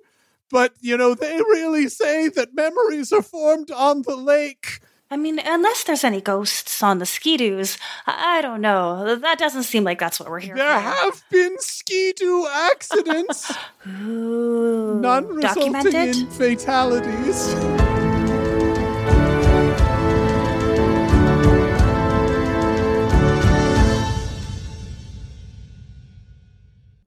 [0.50, 4.80] But you know, they really say that memories are formed on the lake.
[5.12, 9.14] I mean, unless there's any ghosts on the ski-doos, I don't know.
[9.16, 10.80] That doesn't seem like that's what we're here There for.
[10.80, 13.52] have been skidoo accidents.
[13.86, 16.16] Ooh, None resulting documented.
[16.16, 17.52] in fatalities.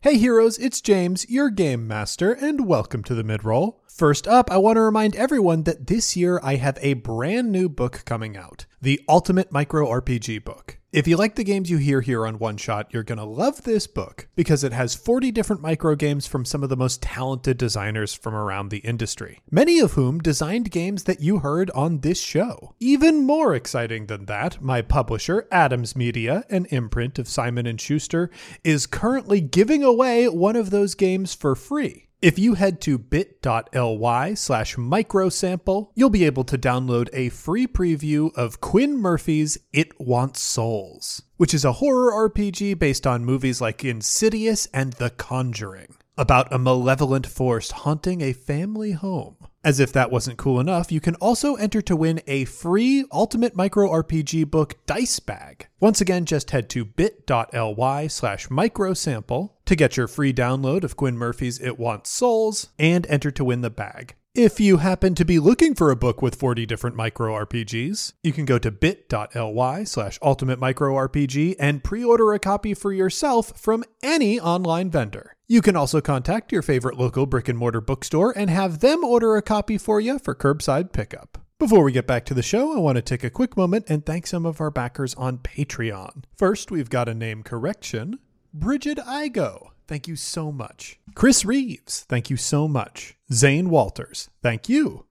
[0.01, 3.77] Hey heroes, it's James, your game master, and welcome to the midroll.
[3.95, 7.69] First up, I want to remind everyone that this year I have a brand new
[7.69, 10.79] book coming out, the Ultimate Micro RPG book.
[10.91, 13.63] If you like the games you hear here on One Shot, you're going to love
[13.63, 17.57] this book because it has 40 different micro games from some of the most talented
[17.57, 22.19] designers from around the industry, many of whom designed games that you heard on this
[22.19, 22.75] show.
[22.81, 28.29] Even more exciting than that, my publisher, Adams Media, an imprint of Simon Schuster,
[28.61, 32.05] is currently giving away one of those games for free.
[32.25, 38.33] If you head to bit.ly slash microsample, you'll be able to download a free preview
[38.33, 43.85] of Quinn Murphy's It Wants Souls, which is a horror RPG based on movies like
[43.85, 49.35] Insidious and The Conjuring, about a malevolent force haunting a family home.
[49.65, 53.55] As if that wasn't cool enough, you can also enter to win a free Ultimate
[53.55, 55.65] Micro RPG book dice bag.
[55.79, 61.17] Once again, just head to bit.ly slash microsample to get your free download of Quinn
[61.17, 64.13] Murphy's It Wants Souls and enter to win the bag.
[64.35, 68.33] If you happen to be looking for a book with 40 different micro RPGs, you
[68.33, 73.83] can go to bit.ly slash ultimate micro RPG and pre-order a copy for yourself from
[74.03, 75.34] any online vendor.
[75.47, 79.35] You can also contact your favorite local brick and mortar bookstore and have them order
[79.35, 81.37] a copy for you for curbside pickup.
[81.59, 84.03] Before we get back to the show, I want to take a quick moment and
[84.03, 86.23] thank some of our backers on Patreon.
[86.35, 88.17] First, we've got a name correction.
[88.55, 90.99] Bridget Igo, thank you so much.
[91.13, 93.15] Chris Reeves, thank you so much.
[93.31, 95.05] Zane Walters, thank you.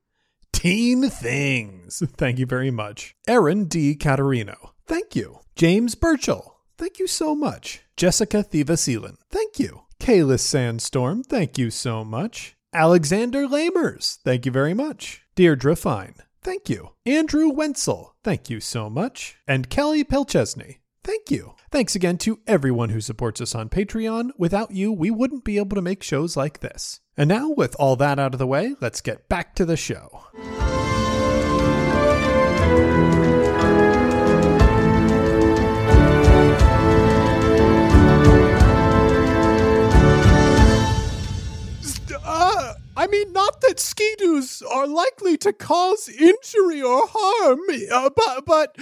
[0.52, 3.14] Teen Things, thank you very much.
[3.28, 3.94] Aaron D.
[3.94, 5.38] Catarino, thank you.
[5.54, 7.82] James Burchell, thank you so much.
[7.96, 9.84] Jessica Thiva thank you.
[10.04, 12.56] Kalis Sandstorm, thank you so much.
[12.74, 15.22] Alexander Lamers, thank you very much.
[15.34, 16.90] Deirdre Fine, thank you.
[17.06, 19.38] Andrew Wenzel, thank you so much.
[19.48, 21.54] And Kelly Pelchesney, thank you.
[21.70, 24.32] Thanks again to everyone who supports us on Patreon.
[24.36, 27.00] Without you, we wouldn't be able to make shows like this.
[27.16, 30.24] And now, with all that out of the way, let's get back to the show.
[43.04, 47.60] I mean, not that skidoos are likely to cause injury or harm,
[47.92, 48.76] uh, but but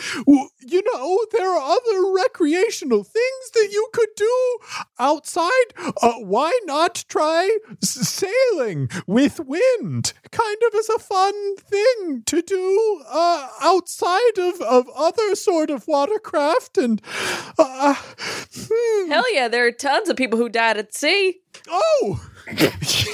[0.60, 4.58] you know there are other recreational things that you could do
[5.00, 5.74] outside.
[6.00, 10.12] Uh, why not try s- sailing with wind?
[10.30, 15.88] Kind of as a fun thing to do uh, outside of of other sort of
[15.88, 17.02] watercraft and.
[17.58, 17.94] Uh,
[18.54, 19.10] hmm.
[19.10, 21.40] Hell yeah, there are tons of people who died at sea.
[21.68, 22.24] Oh,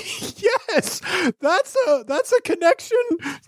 [1.49, 2.99] that's a that's a connection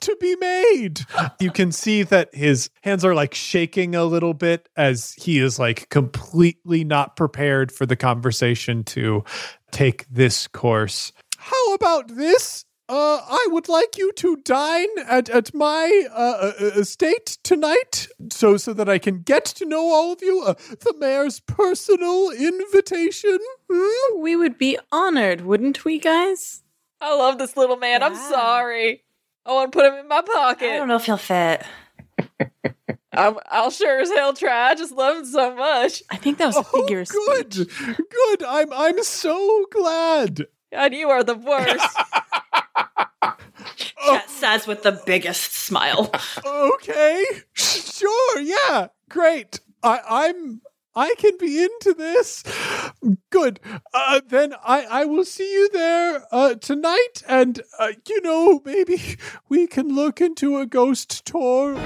[0.00, 1.00] to be made.
[1.38, 5.58] You can see that his hands are like shaking a little bit as he is
[5.58, 9.24] like completely not prepared for the conversation to
[9.70, 11.12] take this course.
[11.38, 12.64] How about this?
[12.88, 18.56] Uh, I would like you to dine at, at my uh, uh, estate tonight, so
[18.56, 20.42] so that I can get to know all of you.
[20.42, 23.38] Uh, the mayor's personal invitation.
[23.70, 24.20] Hmm?
[24.20, 26.64] We would be honored, wouldn't we, guys?
[27.00, 28.02] I love this little man.
[28.02, 29.02] I'm sorry.
[29.46, 30.70] I want to put him in my pocket.
[30.70, 31.62] I don't know if he'll fit.
[33.12, 34.70] I'm, I'll sure as hell try.
[34.70, 36.02] I just love him so much.
[36.10, 37.68] I think that was a Oh, figure of good, speech.
[37.86, 38.42] good.
[38.44, 40.46] I'm I'm so glad.
[40.72, 41.96] God, you are the worst.
[43.76, 46.10] Chet says with the biggest smile.
[46.46, 47.24] Okay,
[47.54, 49.60] sure, yeah, great.
[49.82, 50.60] I, I'm
[50.94, 52.42] I can be into this.
[53.30, 53.60] Good.
[53.94, 59.16] Uh, then I I will see you there uh, tonight, and uh, you know maybe
[59.48, 61.78] we can look into a ghost tour.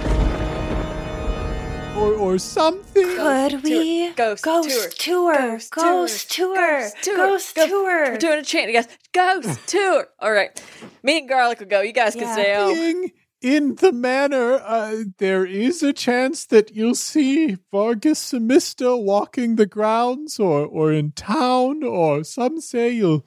[1.96, 3.06] Or, or something.
[3.16, 4.10] Could we?
[4.14, 5.32] Ghost Ghost tour.
[5.34, 5.36] tour.
[5.36, 6.54] Ghost Ghost tour.
[6.56, 6.80] tour.
[6.80, 7.16] Ghost tour.
[7.16, 8.10] Ghost Ghost- tour.
[8.10, 8.88] We're doing a chant, you guys.
[9.12, 10.08] Ghost tour.
[10.18, 10.60] All right.
[11.04, 11.82] Me and Garlic will go.
[11.82, 12.32] You guys can Yeah.
[12.34, 13.10] stay home.
[13.44, 19.66] In the manor, uh, there is a chance that you'll see Vargas Samista walking the
[19.66, 23.26] grounds or, or in town, or some say you'll.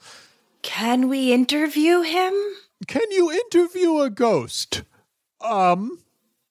[0.64, 2.34] Can we interview him?
[2.88, 4.82] Can you interview a ghost?
[5.40, 6.00] Um,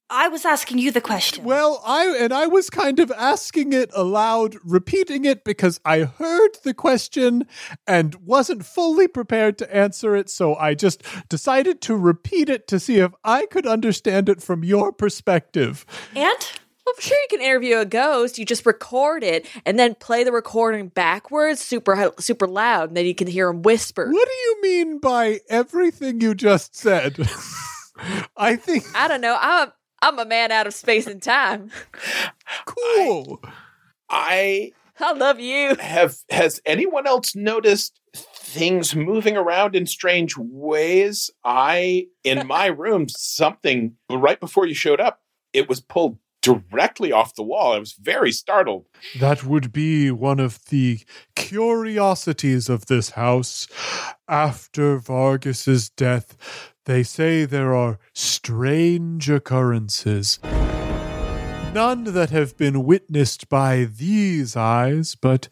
[0.08, 1.44] I was asking you the question.
[1.44, 6.58] well, I and I was kind of asking it aloud, repeating it because I heard
[6.62, 7.46] the question
[7.88, 12.78] and wasn't fully prepared to answer it, so I just decided to repeat it to
[12.78, 15.84] see if I could understand it from your perspective.
[16.10, 16.38] and
[16.86, 18.38] Well, I'm sure you can interview a ghost.
[18.38, 23.06] You just record it and then play the recording backwards, super super loud, and then
[23.06, 24.08] you can hear him whisper.
[24.08, 27.16] What do you mean by everything you just said?
[28.36, 29.36] I think I don't know.
[29.40, 29.72] I'm a,
[30.06, 31.72] I'm a man out of space and time.
[32.64, 33.42] cool.
[34.08, 35.74] I I love you.
[35.80, 41.28] have has anyone else noticed things moving around in strange ways?
[41.44, 47.34] I in my room something right before you showed up, it was pulled directly off
[47.34, 47.72] the wall.
[47.72, 48.86] I was very startled.
[49.18, 51.00] That would be one of the
[51.34, 53.66] curiosities of this house.
[54.28, 56.36] After Vargas's death,
[56.84, 60.38] they say there are strange occurrences.
[61.74, 65.48] None that have been witnessed by these eyes, but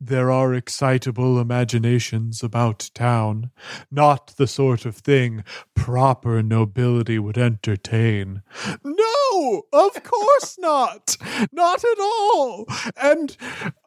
[0.00, 3.50] there are excitable imaginations about town,
[3.90, 5.42] not the sort of thing
[5.74, 8.42] proper nobility would entertain.
[8.84, 11.16] No, of course not.
[11.52, 12.66] Not at all.
[12.96, 13.36] And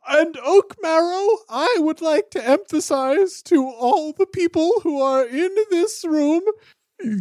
[0.07, 5.55] and Oak Marrow, I would like to emphasize to all the people who are in
[5.69, 6.41] this room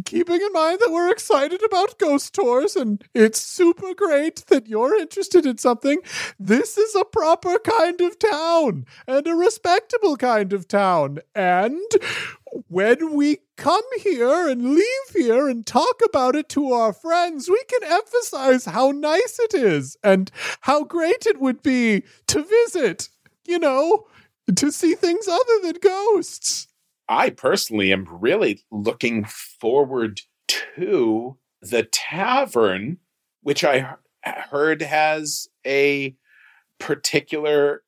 [0.05, 4.95] keeping in mind that we're excited about ghost tours and it's super great that you're
[4.95, 5.99] interested in something.
[6.39, 11.19] This is a proper kind of town and a respectable kind of town.
[11.35, 11.81] And
[12.67, 17.63] when we come here and leave here and talk about it to our friends, we
[17.67, 23.09] can emphasize how nice it is and how great it would be to visit,
[23.45, 24.07] you know,
[24.55, 26.67] to see things other than ghosts.
[27.11, 32.99] I personally am really looking forward to the tavern,
[33.43, 36.15] which I heard has a
[36.79, 37.83] particular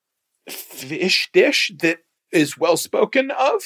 [0.49, 1.99] fish dish that
[2.33, 3.61] is well spoken of.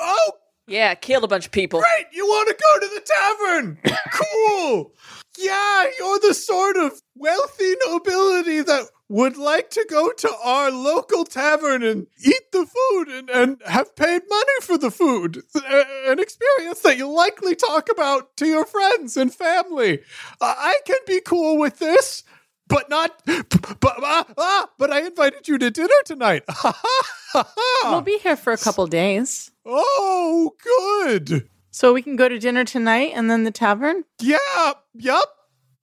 [0.00, 0.32] Oh,
[0.66, 1.78] Yeah, killed a bunch of people.
[1.78, 2.06] Great!
[2.12, 3.78] You want to go to the tavern?
[4.12, 4.92] cool!
[5.38, 11.24] Yeah, you're the sort of wealthy nobility that would like to go to our local
[11.24, 15.42] tavern and eat the food and, and have paid money for the food.
[15.54, 20.00] An experience that you'll likely talk about to your friends and family.
[20.40, 22.24] Uh, I can be cool with this.
[22.68, 26.42] But not, but ah, ah, but I invited you to dinner tonight.
[27.84, 29.50] We'll be here for a couple days.
[29.66, 31.48] oh, good.
[31.70, 34.04] So we can go to dinner tonight and then the tavern?
[34.20, 34.38] Yeah,
[34.94, 35.28] yup,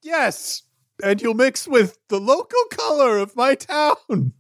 [0.02, 0.64] yes.
[1.04, 4.34] And you'll mix with the local color of my town.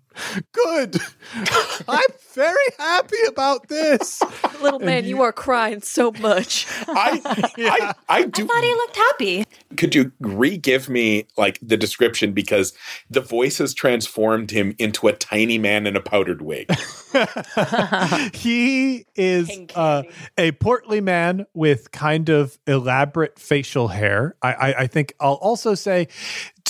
[0.52, 0.98] Good.
[1.88, 4.22] I'm very happy about this.
[4.62, 6.68] Little man, you are crying so much.
[6.88, 7.22] I,
[7.58, 8.46] I, I do.
[8.46, 9.46] Thought he looked happy.
[9.76, 12.74] Could you re-give me like the description because
[13.10, 16.72] the voice has transformed him into a tiny man in a powdered wig.
[18.34, 20.04] he is uh,
[20.38, 24.36] a portly man with kind of elaborate facial hair.
[24.42, 26.12] I, I, I think I'll also say, t-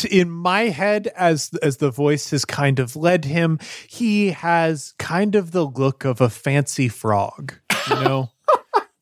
[0.09, 5.35] in my head, as as the voice has kind of led him, he has kind
[5.35, 7.53] of the look of a fancy frog.
[7.87, 8.31] You know,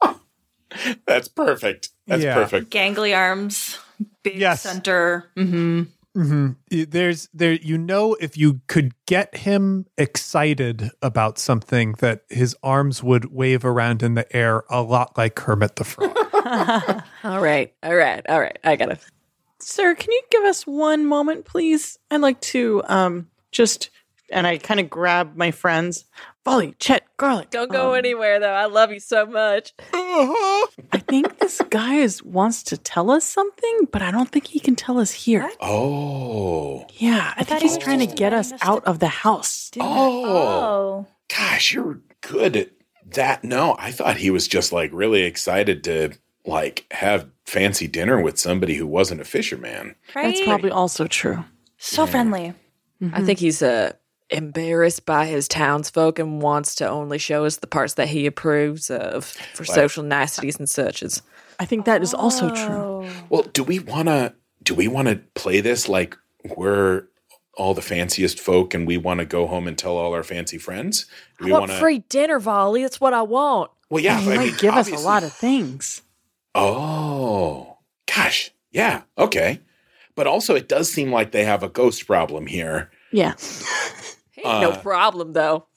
[1.06, 1.89] That's perfect.
[2.08, 2.34] That's Yeah.
[2.34, 2.70] perfect.
[2.72, 3.78] Gangly arms,
[4.24, 4.62] big Yes.
[4.62, 5.30] center.
[5.36, 5.84] hmm
[6.14, 7.54] hmm there's there.
[7.54, 13.64] You know, if you could get him excited about something, that his arms would wave
[13.64, 16.12] around in the air a lot like Kermit the Frog.
[17.24, 18.58] All right, all right, all right.
[18.64, 18.98] I gotta.
[19.62, 21.99] Sir, can you give us one moment, please?
[22.09, 23.89] I'd like to um just
[24.32, 26.05] and I kind of grab my friends.
[26.43, 27.51] Volley, Chet, garlic.
[27.51, 28.53] Don't go anywhere though.
[28.53, 29.74] I love you so much.
[29.93, 34.59] I think this guy is wants to tell us something, but I don't think he
[34.59, 35.51] can tell us here.
[35.59, 36.88] Oh.
[36.95, 39.70] Yeah, I, think he's was trying to get us us out of the house.
[39.80, 41.05] Oh.
[41.30, 42.72] Gosh, you're good at
[43.12, 43.43] that.
[43.43, 46.14] No, I thought he was just like really excited to
[46.46, 49.96] like have fancy dinner with somebody who wasn't a fisherman.
[50.16, 50.34] Right?
[50.34, 51.44] That's probably also true.
[51.78, 52.54] so friendly.
[53.14, 53.94] I think he's uh,
[54.30, 58.89] embarrassed by his townsfolk and wants to only show us the parts that he approves
[58.92, 61.22] of for social niceties and suches.
[61.60, 63.04] I think that is also Oh.
[63.06, 63.10] true.
[63.30, 64.34] Well, do we want to
[64.64, 66.16] do we want to play this like
[66.56, 67.06] we're
[67.58, 70.58] all the fanciest folk and we want to go home and tell all our fancy
[70.58, 71.06] friends?
[71.39, 72.84] Do we want want to free dinner, Volley.
[72.84, 73.72] That's what I want.
[73.89, 76.02] Well, yeah, He I might mean, give us a lot of things.
[76.56, 77.78] Oh,
[78.14, 78.52] gosh.
[78.72, 79.60] Yeah, okay.
[80.16, 82.91] But also it does seem like they have a ghost problem here.
[83.12, 83.34] Yeah.
[84.38, 85.68] Ain't no uh, problem though.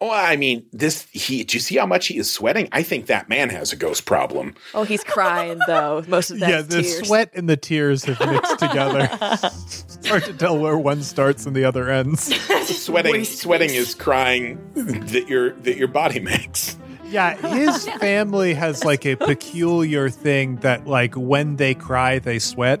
[0.00, 2.68] Well, I mean, this he do you see how much he is sweating?
[2.72, 4.54] I think that man has a ghost problem.
[4.74, 6.02] Oh, he's crying though.
[6.08, 7.06] Most of that yeah, the tears.
[7.06, 9.08] sweat and the tears have mixed together.
[9.22, 12.34] it's hard to tell where one starts and the other ends.
[12.66, 16.76] Sweating sweating is crying that your that your body makes.
[17.12, 22.80] Yeah, his family has like a peculiar thing that, like, when they cry, they sweat.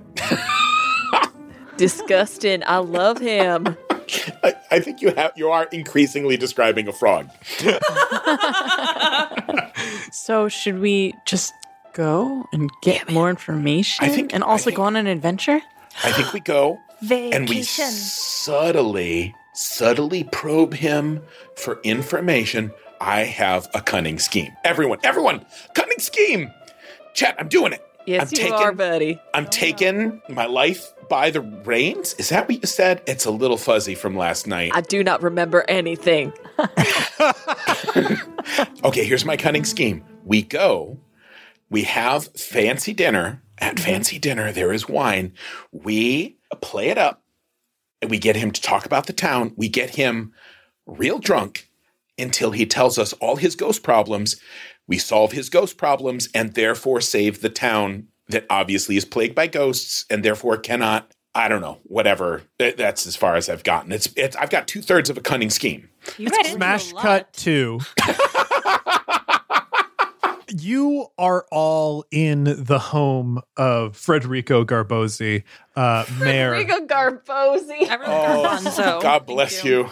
[1.76, 2.62] Disgusting.
[2.66, 3.76] I love him.
[4.42, 7.28] I, I think you have you are increasingly describing a frog.
[10.12, 11.52] So should we just
[11.94, 14.04] go and get more information?
[14.04, 15.60] I think- and I also think- go on an adventure?
[16.04, 17.86] I think we go and we Vacation.
[17.90, 21.22] subtly, subtly probe him
[21.56, 22.72] for information.
[23.02, 24.52] I have a cunning scheme.
[24.62, 25.44] Everyone, everyone,
[25.74, 26.52] cunning scheme.
[27.14, 27.84] Chat, I'm doing it.
[28.06, 29.20] Yes, I'm you taking, are, buddy.
[29.34, 32.14] I'm taking my life by the reins.
[32.14, 33.02] Is that what you said?
[33.06, 34.70] It's a little fuzzy from last night.
[34.72, 36.32] I do not remember anything.
[38.84, 40.04] Okay, here's my cunning scheme.
[40.24, 40.98] We go,
[41.70, 43.42] we have fancy dinner.
[43.58, 43.84] At mm-hmm.
[43.84, 45.34] fancy dinner, there is wine.
[45.70, 47.22] We play it up
[48.00, 49.54] and we get him to talk about the town.
[49.56, 50.32] We get him
[50.84, 51.70] real drunk
[52.22, 54.40] until he tells us all his ghost problems.
[54.86, 59.46] We solve his ghost problems and therefore save the town that obviously is plagued by
[59.46, 61.12] ghosts and therefore cannot.
[61.34, 62.42] I don't know, whatever.
[62.58, 63.90] That's as far as I've gotten.
[63.90, 65.88] It's, it's I've got two thirds of a cunning scheme.
[66.18, 67.02] You read into Smash a lot.
[67.02, 67.80] cut two.
[70.48, 75.44] you are all in the home of Federico Garbosi,
[75.74, 76.52] uh, mayor.
[76.52, 77.88] Rico Garbosi.
[77.88, 78.78] Everyone Garbanzo.
[78.78, 79.90] Oh, God Thank bless you.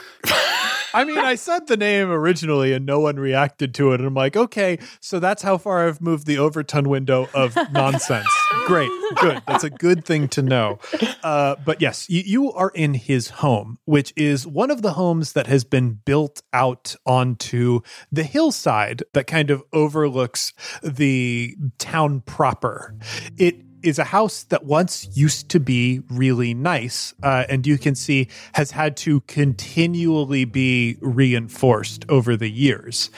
[0.92, 4.00] I mean, I said the name originally and no one reacted to it.
[4.00, 8.28] And I'm like, okay, so that's how far I've moved the Overton window of nonsense.
[8.66, 9.42] Great, good.
[9.46, 10.78] That's a good thing to know.
[11.22, 15.32] Uh, but yes, you, you are in his home, which is one of the homes
[15.32, 17.80] that has been built out onto
[18.10, 22.94] the hillside that kind of overlooks the town proper.
[23.36, 27.94] It is a house that once used to be really nice, uh, and you can
[27.94, 33.10] see has had to continually be reinforced over the years.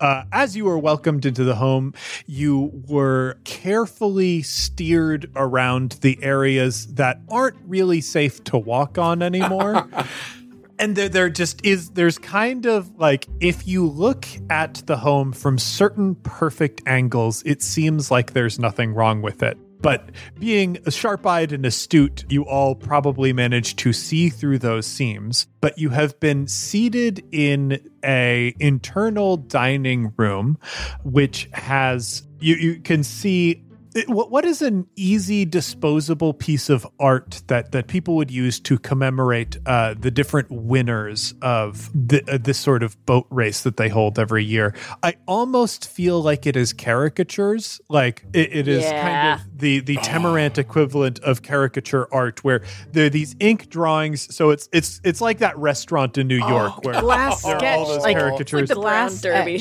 [0.00, 1.94] Uh, as you were welcomed into the home,
[2.26, 9.88] you were carefully steered around the areas that aren't really safe to walk on anymore.
[10.80, 15.32] and there, there just is there's kind of like if you look at the home
[15.32, 21.52] from certain perfect angles it seems like there's nothing wrong with it but being sharp-eyed
[21.52, 25.46] and astute you all probably managed to see through those seams.
[25.60, 30.58] But you have been seated in a internal dining room
[31.04, 33.62] which has you you can see
[33.94, 38.60] it, what, what is an easy disposable piece of art that, that people would use
[38.60, 43.76] to commemorate uh, the different winners of the, uh, this sort of boat race that
[43.76, 44.74] they hold every year?
[45.02, 47.80] I almost feel like it is caricatures.
[47.88, 49.02] Like it, it is Yeah.
[49.36, 52.62] kind of the the Temerant equivalent of caricature art, where
[52.92, 54.34] there are these ink drawings.
[54.34, 58.02] So it's it's it's like that restaurant in New York where glass sketch, all those
[58.02, 58.68] like- caricatures.
[58.68, 59.58] the brown Glass derby.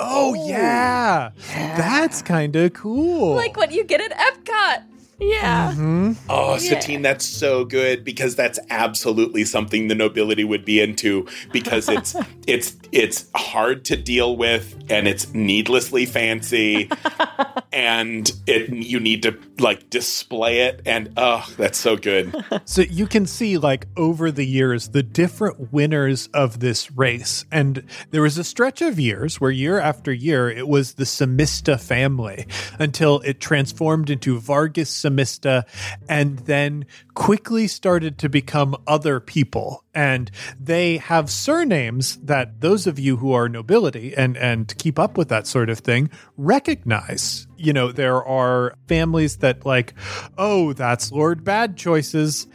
[0.00, 0.08] Etch.
[0.10, 1.30] oh yeah,
[1.76, 3.34] that's kind of cool.
[3.34, 4.82] like what you get at Epcot.
[5.20, 5.72] Yeah.
[5.72, 6.12] Mm-hmm.
[6.28, 11.88] Oh, Satine, that's so good because that's absolutely something the nobility would be into because
[11.88, 12.16] it's
[12.46, 16.90] it's it's hard to deal with and it's needlessly fancy
[17.72, 22.34] and it you need to like display it and oh, that's so good.
[22.64, 27.44] So you can see, like, over the years, the different winners of this race.
[27.50, 31.80] And there was a stretch of years where year after year, it was the Samista
[31.80, 32.46] family
[32.78, 35.64] until it transformed into Vargas Samista
[36.08, 39.84] and then quickly started to become other people.
[39.94, 45.18] And they have surnames that those of you who are nobility and, and keep up
[45.18, 47.46] with that sort of thing recognize.
[47.60, 49.94] You know, there are families that like,
[50.38, 52.46] oh, that's Lord Bad Choices.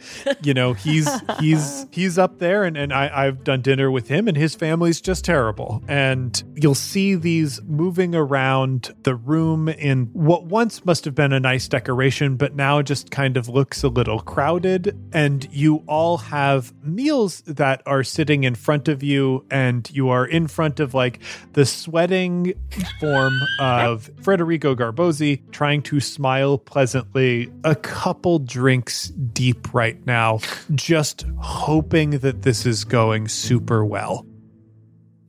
[0.42, 1.08] You know, he's
[1.40, 5.00] he's he's up there and, and I, I've done dinner with him and his family's
[5.00, 5.82] just terrible.
[5.88, 11.40] And you'll see these moving around the room in what once must have been a
[11.40, 14.98] nice decoration, but now just kind of looks a little crowded.
[15.12, 20.26] And you all have meals that are sitting in front of you, and you are
[20.26, 21.20] in front of like
[21.52, 22.54] the sweating
[23.00, 30.40] form of Federico Garbosi trying to smile pleasantly, a couple drinks deep right now,
[30.74, 34.26] just hoping that this is going super well.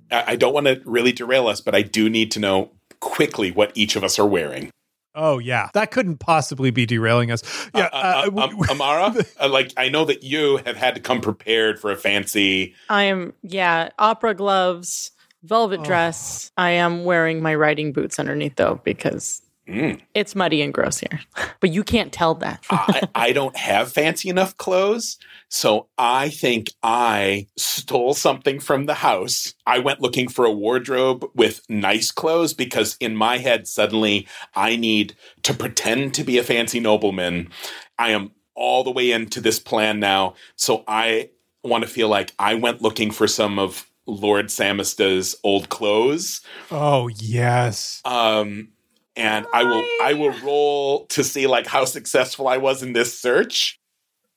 [0.09, 3.51] I, I don't want to really derail us, but I do need to know quickly
[3.51, 4.71] what each of us are wearing.
[5.13, 7.41] Oh yeah, that couldn't possibly be derailing us.
[7.75, 11.01] Yeah, Uh, uh, uh, um, Amara, uh, like I know that you have had to
[11.01, 12.75] come prepared for a fancy.
[12.87, 15.11] I am, yeah, opera gloves,
[15.41, 16.51] velvet dress.
[16.55, 19.99] I am wearing my riding boots underneath though because Mm.
[20.13, 21.19] it's muddy and gross here.
[21.59, 22.63] But you can't tell that.
[22.69, 25.17] I, I don't have fancy enough clothes,
[25.49, 29.55] so I think I stole something from the house.
[29.65, 34.75] I went looking for a wardrobe with nice clothes because in my head, suddenly I
[34.75, 37.49] need to pretend to be a fancy nobleman.
[37.97, 41.31] I am all the way into this plan now, so I
[41.63, 46.41] want to feel like I went looking for some of Lord Samista's old clothes.
[46.71, 48.01] oh yes.
[48.05, 48.69] Um,
[49.17, 53.19] and I will I will roll to see like how successful I was in this
[53.19, 53.79] search.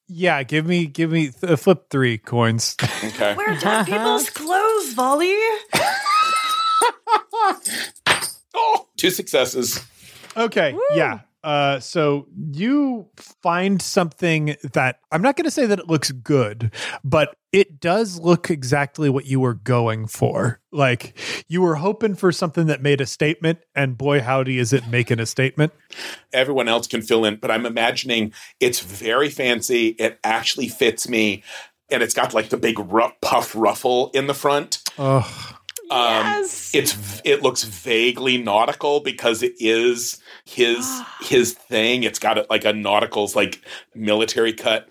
[0.09, 2.75] Yeah, give me give me th- uh, flip three coins.
[3.05, 3.35] Okay.
[3.35, 5.37] Where are people's clothes, Volley?
[8.53, 9.81] Oh, two successes.
[10.37, 11.21] Okay, yeah.
[11.43, 16.73] Uh, so you find something that I'm not going to say that it looks good,
[17.03, 20.61] but it does look exactly what you were going for.
[20.71, 21.19] Like
[21.49, 25.19] you were hoping for something that made a statement, and boy, howdy, is it making
[25.19, 25.73] a statement.
[26.33, 29.89] Everyone else can fill in, but I'm imagining it's very fancy.
[29.89, 31.43] It actually fits me,
[31.91, 32.77] and it's got like the big
[33.23, 34.83] puff ruffle in the front.
[34.99, 35.59] Oh,
[35.91, 36.71] Um, Yes.
[36.75, 40.87] It's it looks vaguely nautical because it is his
[41.23, 42.03] his thing.
[42.05, 43.61] It's got a, like a nautical's like
[43.95, 44.89] military cut,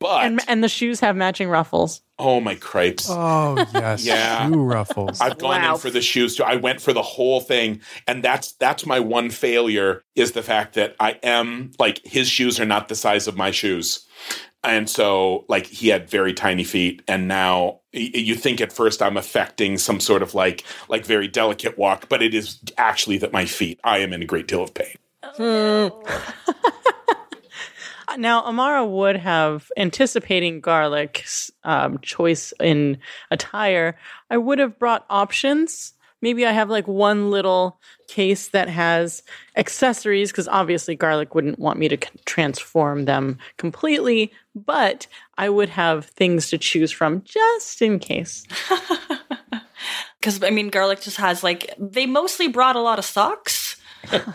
[0.00, 2.02] but and and the shoes have matching ruffles.
[2.18, 3.06] oh my cripes!
[3.08, 4.48] oh yes, Yeah.
[4.48, 5.20] shoe ruffles.
[5.20, 5.74] I've gone Wow.
[5.74, 6.42] in for the shoes too.
[6.44, 10.74] I went for the whole thing, and that's that's my one failure is the fact
[10.74, 14.05] that I am like his shoes are not the size of my shoes,
[14.64, 19.16] and so like he had very tiny feet, and now you think at first I'm
[19.16, 23.46] affecting some sort of like like very delicate walk, but it is actually that my
[23.46, 23.80] feet.
[23.84, 24.96] I am in a great deal of pain.
[28.18, 32.98] Now, Amara would have anticipating garlic's um, choice in
[33.30, 33.98] attire.
[34.30, 35.92] I would have brought options.
[36.26, 39.22] Maybe I have like one little case that has
[39.56, 45.06] accessories because obviously garlic wouldn't want me to transform them completely, but
[45.38, 48.44] I would have things to choose from just in case.
[50.18, 53.76] Because I mean, garlic just has like they mostly brought a lot of socks.
[54.10, 54.20] Um,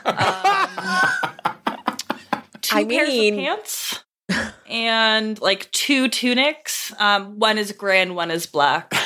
[2.62, 4.04] two I pairs mean- of pants
[4.70, 6.94] and like two tunics.
[7.00, 8.94] Um, one is gray and one is black.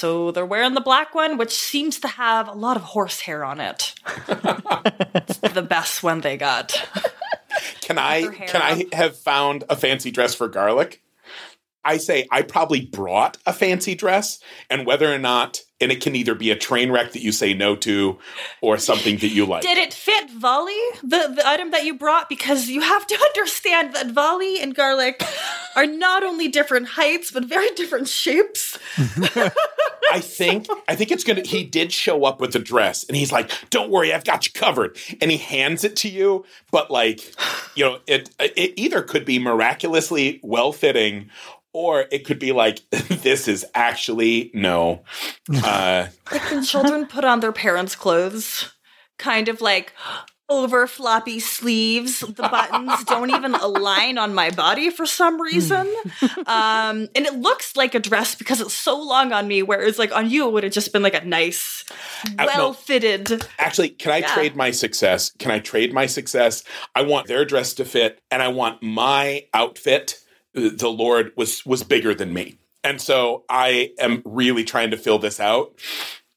[0.00, 3.60] so they're wearing the black one, which seems to have a lot of horsehair on
[3.60, 3.94] it.
[4.28, 6.72] it's the best one they got.
[7.82, 11.02] Can I her hair can I have found a fancy dress for garlic?
[11.84, 14.40] I say I probably brought a fancy dress,
[14.70, 17.54] and whether or not and it can either be a train wreck that you say
[17.54, 18.18] no to
[18.60, 19.62] or something that you like.
[19.62, 22.28] Did it fit Volley, the, the item that you brought?
[22.28, 25.22] Because you have to understand that Volley and Garlic
[25.76, 28.78] are not only different heights, but very different shapes.
[30.12, 31.42] I think I think it's gonna.
[31.42, 34.52] He did show up with a dress, and he's like, "Don't worry, I've got you
[34.52, 37.20] covered." And he hands it to you, but like,
[37.76, 41.30] you know, it it either could be miraculously well fitting,
[41.72, 45.02] or it could be like, "This is actually no."
[45.70, 48.72] Uh, Like when children put on their parents' clothes,
[49.18, 49.92] kind of like
[50.48, 52.20] over floppy sleeves.
[52.20, 55.86] The buttons don't even align on my body for some reason.
[56.46, 60.12] Um, and it looks like a dress because it's so long on me, whereas like
[60.12, 61.84] on you, it would have just been like a nice,
[62.36, 62.46] no.
[62.46, 63.44] well fitted.
[63.60, 64.34] Actually, can I Yeah.
[64.34, 65.30] trade my success?
[65.38, 66.64] Can I trade my success?
[66.96, 70.18] I want their dress to fit, and I want my outfit.
[70.56, 74.96] uh, The Lord was was bigger than me, and so I am really trying to
[74.96, 75.72] fill this out.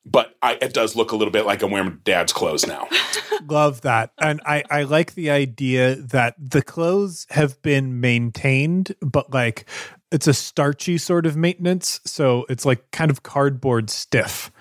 [0.05, 2.89] But I, it does look a little bit like I'm wearing Dad's clothes now.
[3.47, 4.11] Love that.
[4.19, 9.65] And I, I like the idea that the clothes have been maintained, but like
[10.11, 12.01] it's a starchy sort of maintenance.
[12.05, 14.51] So it's like kind of cardboard stiff.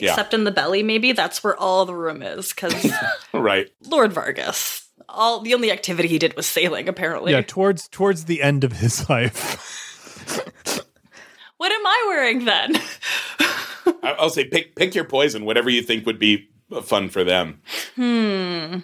[0.00, 2.52] Yeah, Except in the belly, maybe that's where all the room is.
[2.52, 2.92] Because
[3.32, 3.70] right.
[3.84, 6.88] Lord Vargas, all the only activity he did was sailing.
[6.88, 9.72] Apparently, Yeah, towards towards the end of his life.
[11.66, 12.76] What am I wearing then?
[14.04, 16.48] I- I'll say pick pick your poison, whatever you think would be
[16.84, 17.60] fun for them.
[17.96, 18.78] Hmm.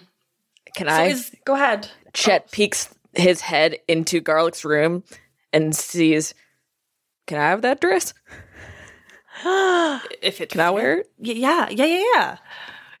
[0.75, 1.03] Can So I?
[1.05, 1.89] is, go ahead.
[2.13, 5.03] Chet peeks his head into Garlic's room
[5.53, 6.33] and sees.
[7.25, 8.13] Can I have that dress?
[10.21, 11.11] If it Can I wear it?
[11.19, 12.37] Yeah, yeah, yeah, yeah.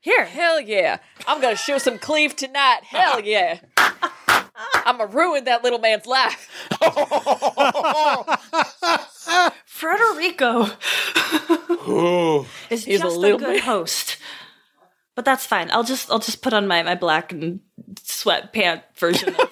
[0.01, 0.97] Here, Hell yeah!
[1.27, 2.79] I'm gonna show some cleave tonight.
[2.83, 3.59] Hell yeah!
[4.55, 6.49] I'm gonna ruin that little man's life.
[9.67, 10.75] Frederico
[12.69, 14.17] is He's a just a, little good bit- host.
[15.15, 15.69] But that's fine.
[15.71, 17.59] I'll just I'll just put on my my black and
[17.95, 19.49] sweatpant version of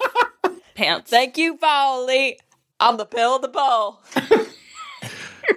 [0.74, 1.10] pants.
[1.10, 2.38] Thank you, Foley.
[2.80, 4.00] I'm the pill of the bowl.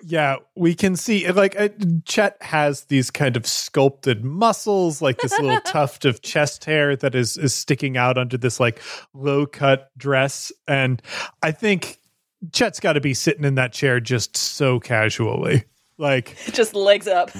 [0.07, 1.69] Yeah, we can see like uh,
[2.05, 7.15] Chet has these kind of sculpted muscles, like this little tuft of chest hair that
[7.15, 8.81] is is sticking out under this like
[9.13, 11.01] low cut dress, and
[11.41, 11.99] I think
[12.53, 15.63] Chet's got to be sitting in that chair just so casually,
[15.97, 17.31] like Just legs up.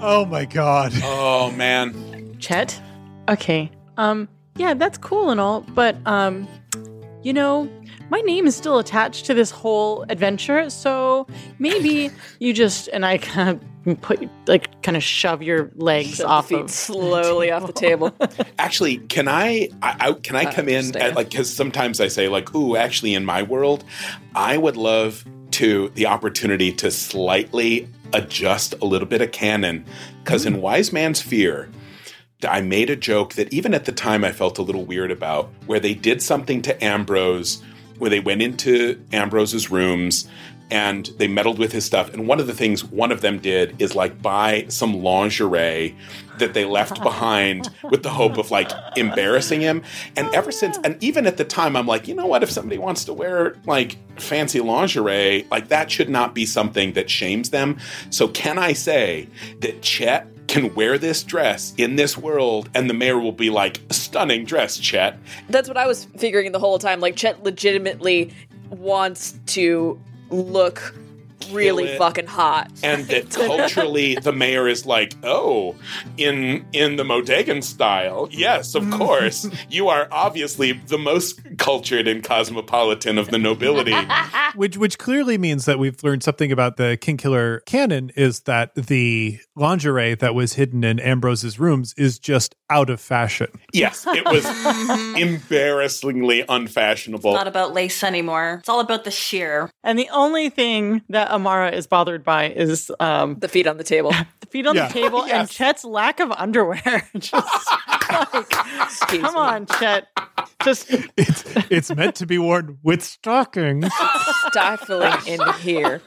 [0.00, 0.92] oh my god.
[1.02, 2.36] oh man.
[2.38, 2.80] Chet?
[3.28, 3.70] Okay.
[3.98, 4.26] Um,
[4.56, 6.48] yeah, that's cool and all, but um,
[7.22, 7.68] you know,
[8.10, 11.26] my name is still attached to this whole adventure, so
[11.58, 16.18] maybe you just and I kind of put like kind of shove your legs Shove
[16.18, 18.14] the off feet of slowly off the table.
[18.58, 19.68] Actually, can I?
[19.80, 23.14] I, I can I come in at, like because sometimes I say like, "Ooh, actually,
[23.14, 23.84] in my world,
[24.34, 29.84] I would love to the opportunity to slightly adjust a little bit of canon
[30.24, 30.60] because in mm.
[30.60, 31.70] Wise Man's Fear."
[32.48, 35.50] I made a joke that even at the time I felt a little weird about,
[35.66, 37.62] where they did something to Ambrose,
[38.00, 40.28] where they went into Ambrose's rooms
[40.70, 42.12] and they meddled with his stuff.
[42.12, 45.96] And one of the things one of them did is like buy some lingerie
[46.38, 49.82] that they left behind with the hope of like embarrassing him.
[50.16, 52.42] And oh, ever since, and even at the time, I'm like, you know what?
[52.42, 57.10] If somebody wants to wear like fancy lingerie, like that should not be something that
[57.10, 57.78] shames them.
[58.10, 59.28] So, can I say
[59.60, 63.80] that Chet can wear this dress in this world and the mayor will be like,
[63.90, 65.16] stunning dress, Chet?
[65.48, 66.98] That's what I was figuring the whole time.
[66.98, 68.32] Like Chet legitimately
[68.68, 70.96] wants to look
[71.52, 71.98] really it.
[71.98, 72.70] fucking hot.
[72.82, 75.76] and that culturally the mayor is like, oh,
[76.16, 78.96] in in the Modegan style, yes, of mm.
[78.96, 83.94] course, you are obviously the most cultured and cosmopolitan of the nobility.
[84.54, 89.38] which which clearly means that we've learned something about the Kingkiller canon is that the
[89.56, 93.48] lingerie that was hidden in Ambrose's rooms is just out of fashion.
[93.72, 94.44] yes, it was
[95.20, 97.32] embarrassingly unfashionable.
[97.32, 98.58] Not about lace anymore.
[98.60, 99.70] It's all about the sheer.
[99.82, 103.84] And the only thing that Amara is bothered by is um, The feet on the
[103.84, 104.10] table.
[104.40, 104.88] the feet on Yeah.
[104.88, 107.08] the table and Chet's lack of underwear.
[107.18, 107.68] Just
[108.10, 108.46] like,
[108.82, 109.40] Excuse come me.
[109.40, 110.06] on, Chet.
[110.62, 110.86] Just
[111.16, 113.88] It's it's meant to be worn with stockings.
[114.48, 116.02] Stifling in here.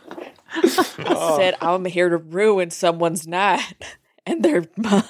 [0.56, 3.74] I said I'm here to ruin someone's night,
[4.28, 5.04] and they're mine.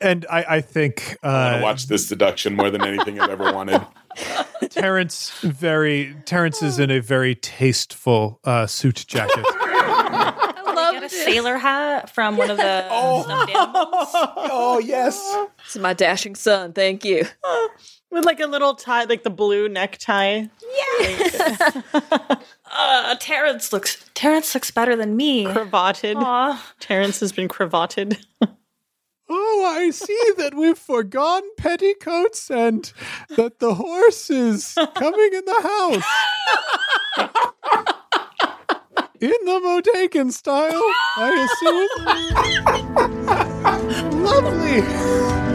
[0.00, 3.30] And I, I think I want uh, to watch this seduction more than anything I've
[3.30, 3.84] ever wanted.
[4.70, 9.44] Terrence very Terrence is in a very tasteful uh, suit jacket.
[9.46, 12.84] I love a sailor hat from one of the
[13.22, 14.08] stuffed animals.
[14.14, 15.18] Oh yes.
[15.64, 16.72] This is my dashing son.
[16.72, 17.24] Thank you.
[18.10, 20.44] With like a little tie, like the blue necktie.
[20.62, 21.82] Yes.
[22.70, 25.46] Uh, Terrence looks Terrence looks better than me.
[25.46, 26.16] Cravated.
[26.18, 26.72] Aw.
[26.80, 28.18] Terrence has been cravated.
[29.30, 32.90] Oh, I see that we've forgone petticoats and
[33.36, 36.04] that the horse is coming in the house.
[39.20, 40.80] In the Modegan style,
[41.16, 41.88] I assume.
[44.22, 45.47] Lovely.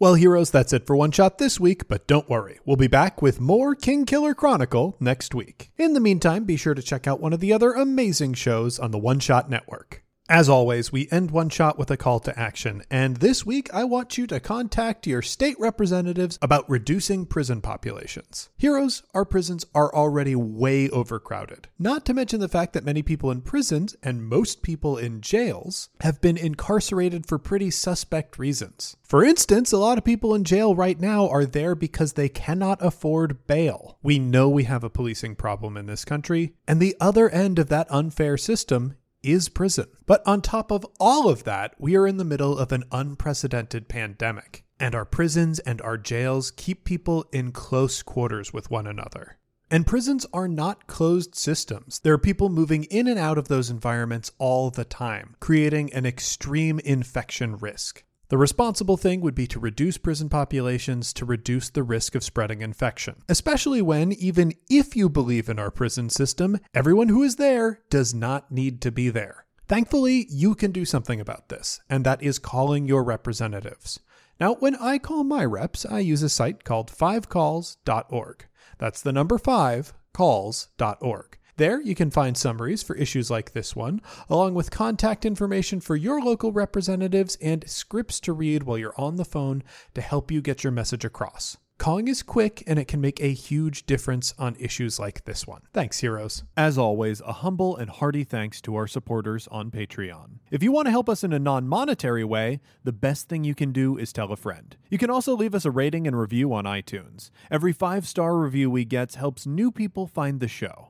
[0.00, 2.58] Well, heroes, that's it for One Shot this week, but don't worry.
[2.64, 5.72] We'll be back with more Kingkiller Chronicle next week.
[5.76, 8.92] In the meantime, be sure to check out one of the other amazing shows on
[8.92, 10.02] the One Shot Network.
[10.30, 13.82] As always, we end One Shot with a call to action, and this week I
[13.82, 18.48] want you to contact your state representatives about reducing prison populations.
[18.56, 21.66] Heroes, our prisons are already way overcrowded.
[21.80, 25.88] Not to mention the fact that many people in prisons, and most people in jails,
[26.00, 28.96] have been incarcerated for pretty suspect reasons.
[29.02, 32.78] For instance, a lot of people in jail right now are there because they cannot
[32.80, 33.98] afford bail.
[34.00, 37.68] We know we have a policing problem in this country, and the other end of
[37.70, 39.86] that unfair system is prison.
[40.06, 43.88] But on top of all of that, we are in the middle of an unprecedented
[43.88, 49.38] pandemic, and our prisons and our jails keep people in close quarters with one another.
[49.70, 52.00] And prisons are not closed systems.
[52.00, 56.06] There are people moving in and out of those environments all the time, creating an
[56.06, 58.02] extreme infection risk.
[58.30, 62.62] The responsible thing would be to reduce prison populations to reduce the risk of spreading
[62.62, 67.80] infection, especially when, even if you believe in our prison system, everyone who is there
[67.90, 69.46] does not need to be there.
[69.66, 73.98] Thankfully, you can do something about this, and that is calling your representatives.
[74.38, 78.46] Now, when I call my reps, I use a site called fivecalls.org.
[78.78, 81.36] That's the number five, calls.org.
[81.60, 84.00] There, you can find summaries for issues like this one,
[84.30, 89.16] along with contact information for your local representatives and scripts to read while you're on
[89.16, 91.58] the phone to help you get your message across.
[91.76, 95.60] Calling is quick and it can make a huge difference on issues like this one.
[95.74, 96.44] Thanks, heroes.
[96.56, 100.38] As always, a humble and hearty thanks to our supporters on Patreon.
[100.50, 103.54] If you want to help us in a non monetary way, the best thing you
[103.54, 104.78] can do is tell a friend.
[104.88, 107.30] You can also leave us a rating and review on iTunes.
[107.50, 110.89] Every five star review we get helps new people find the show.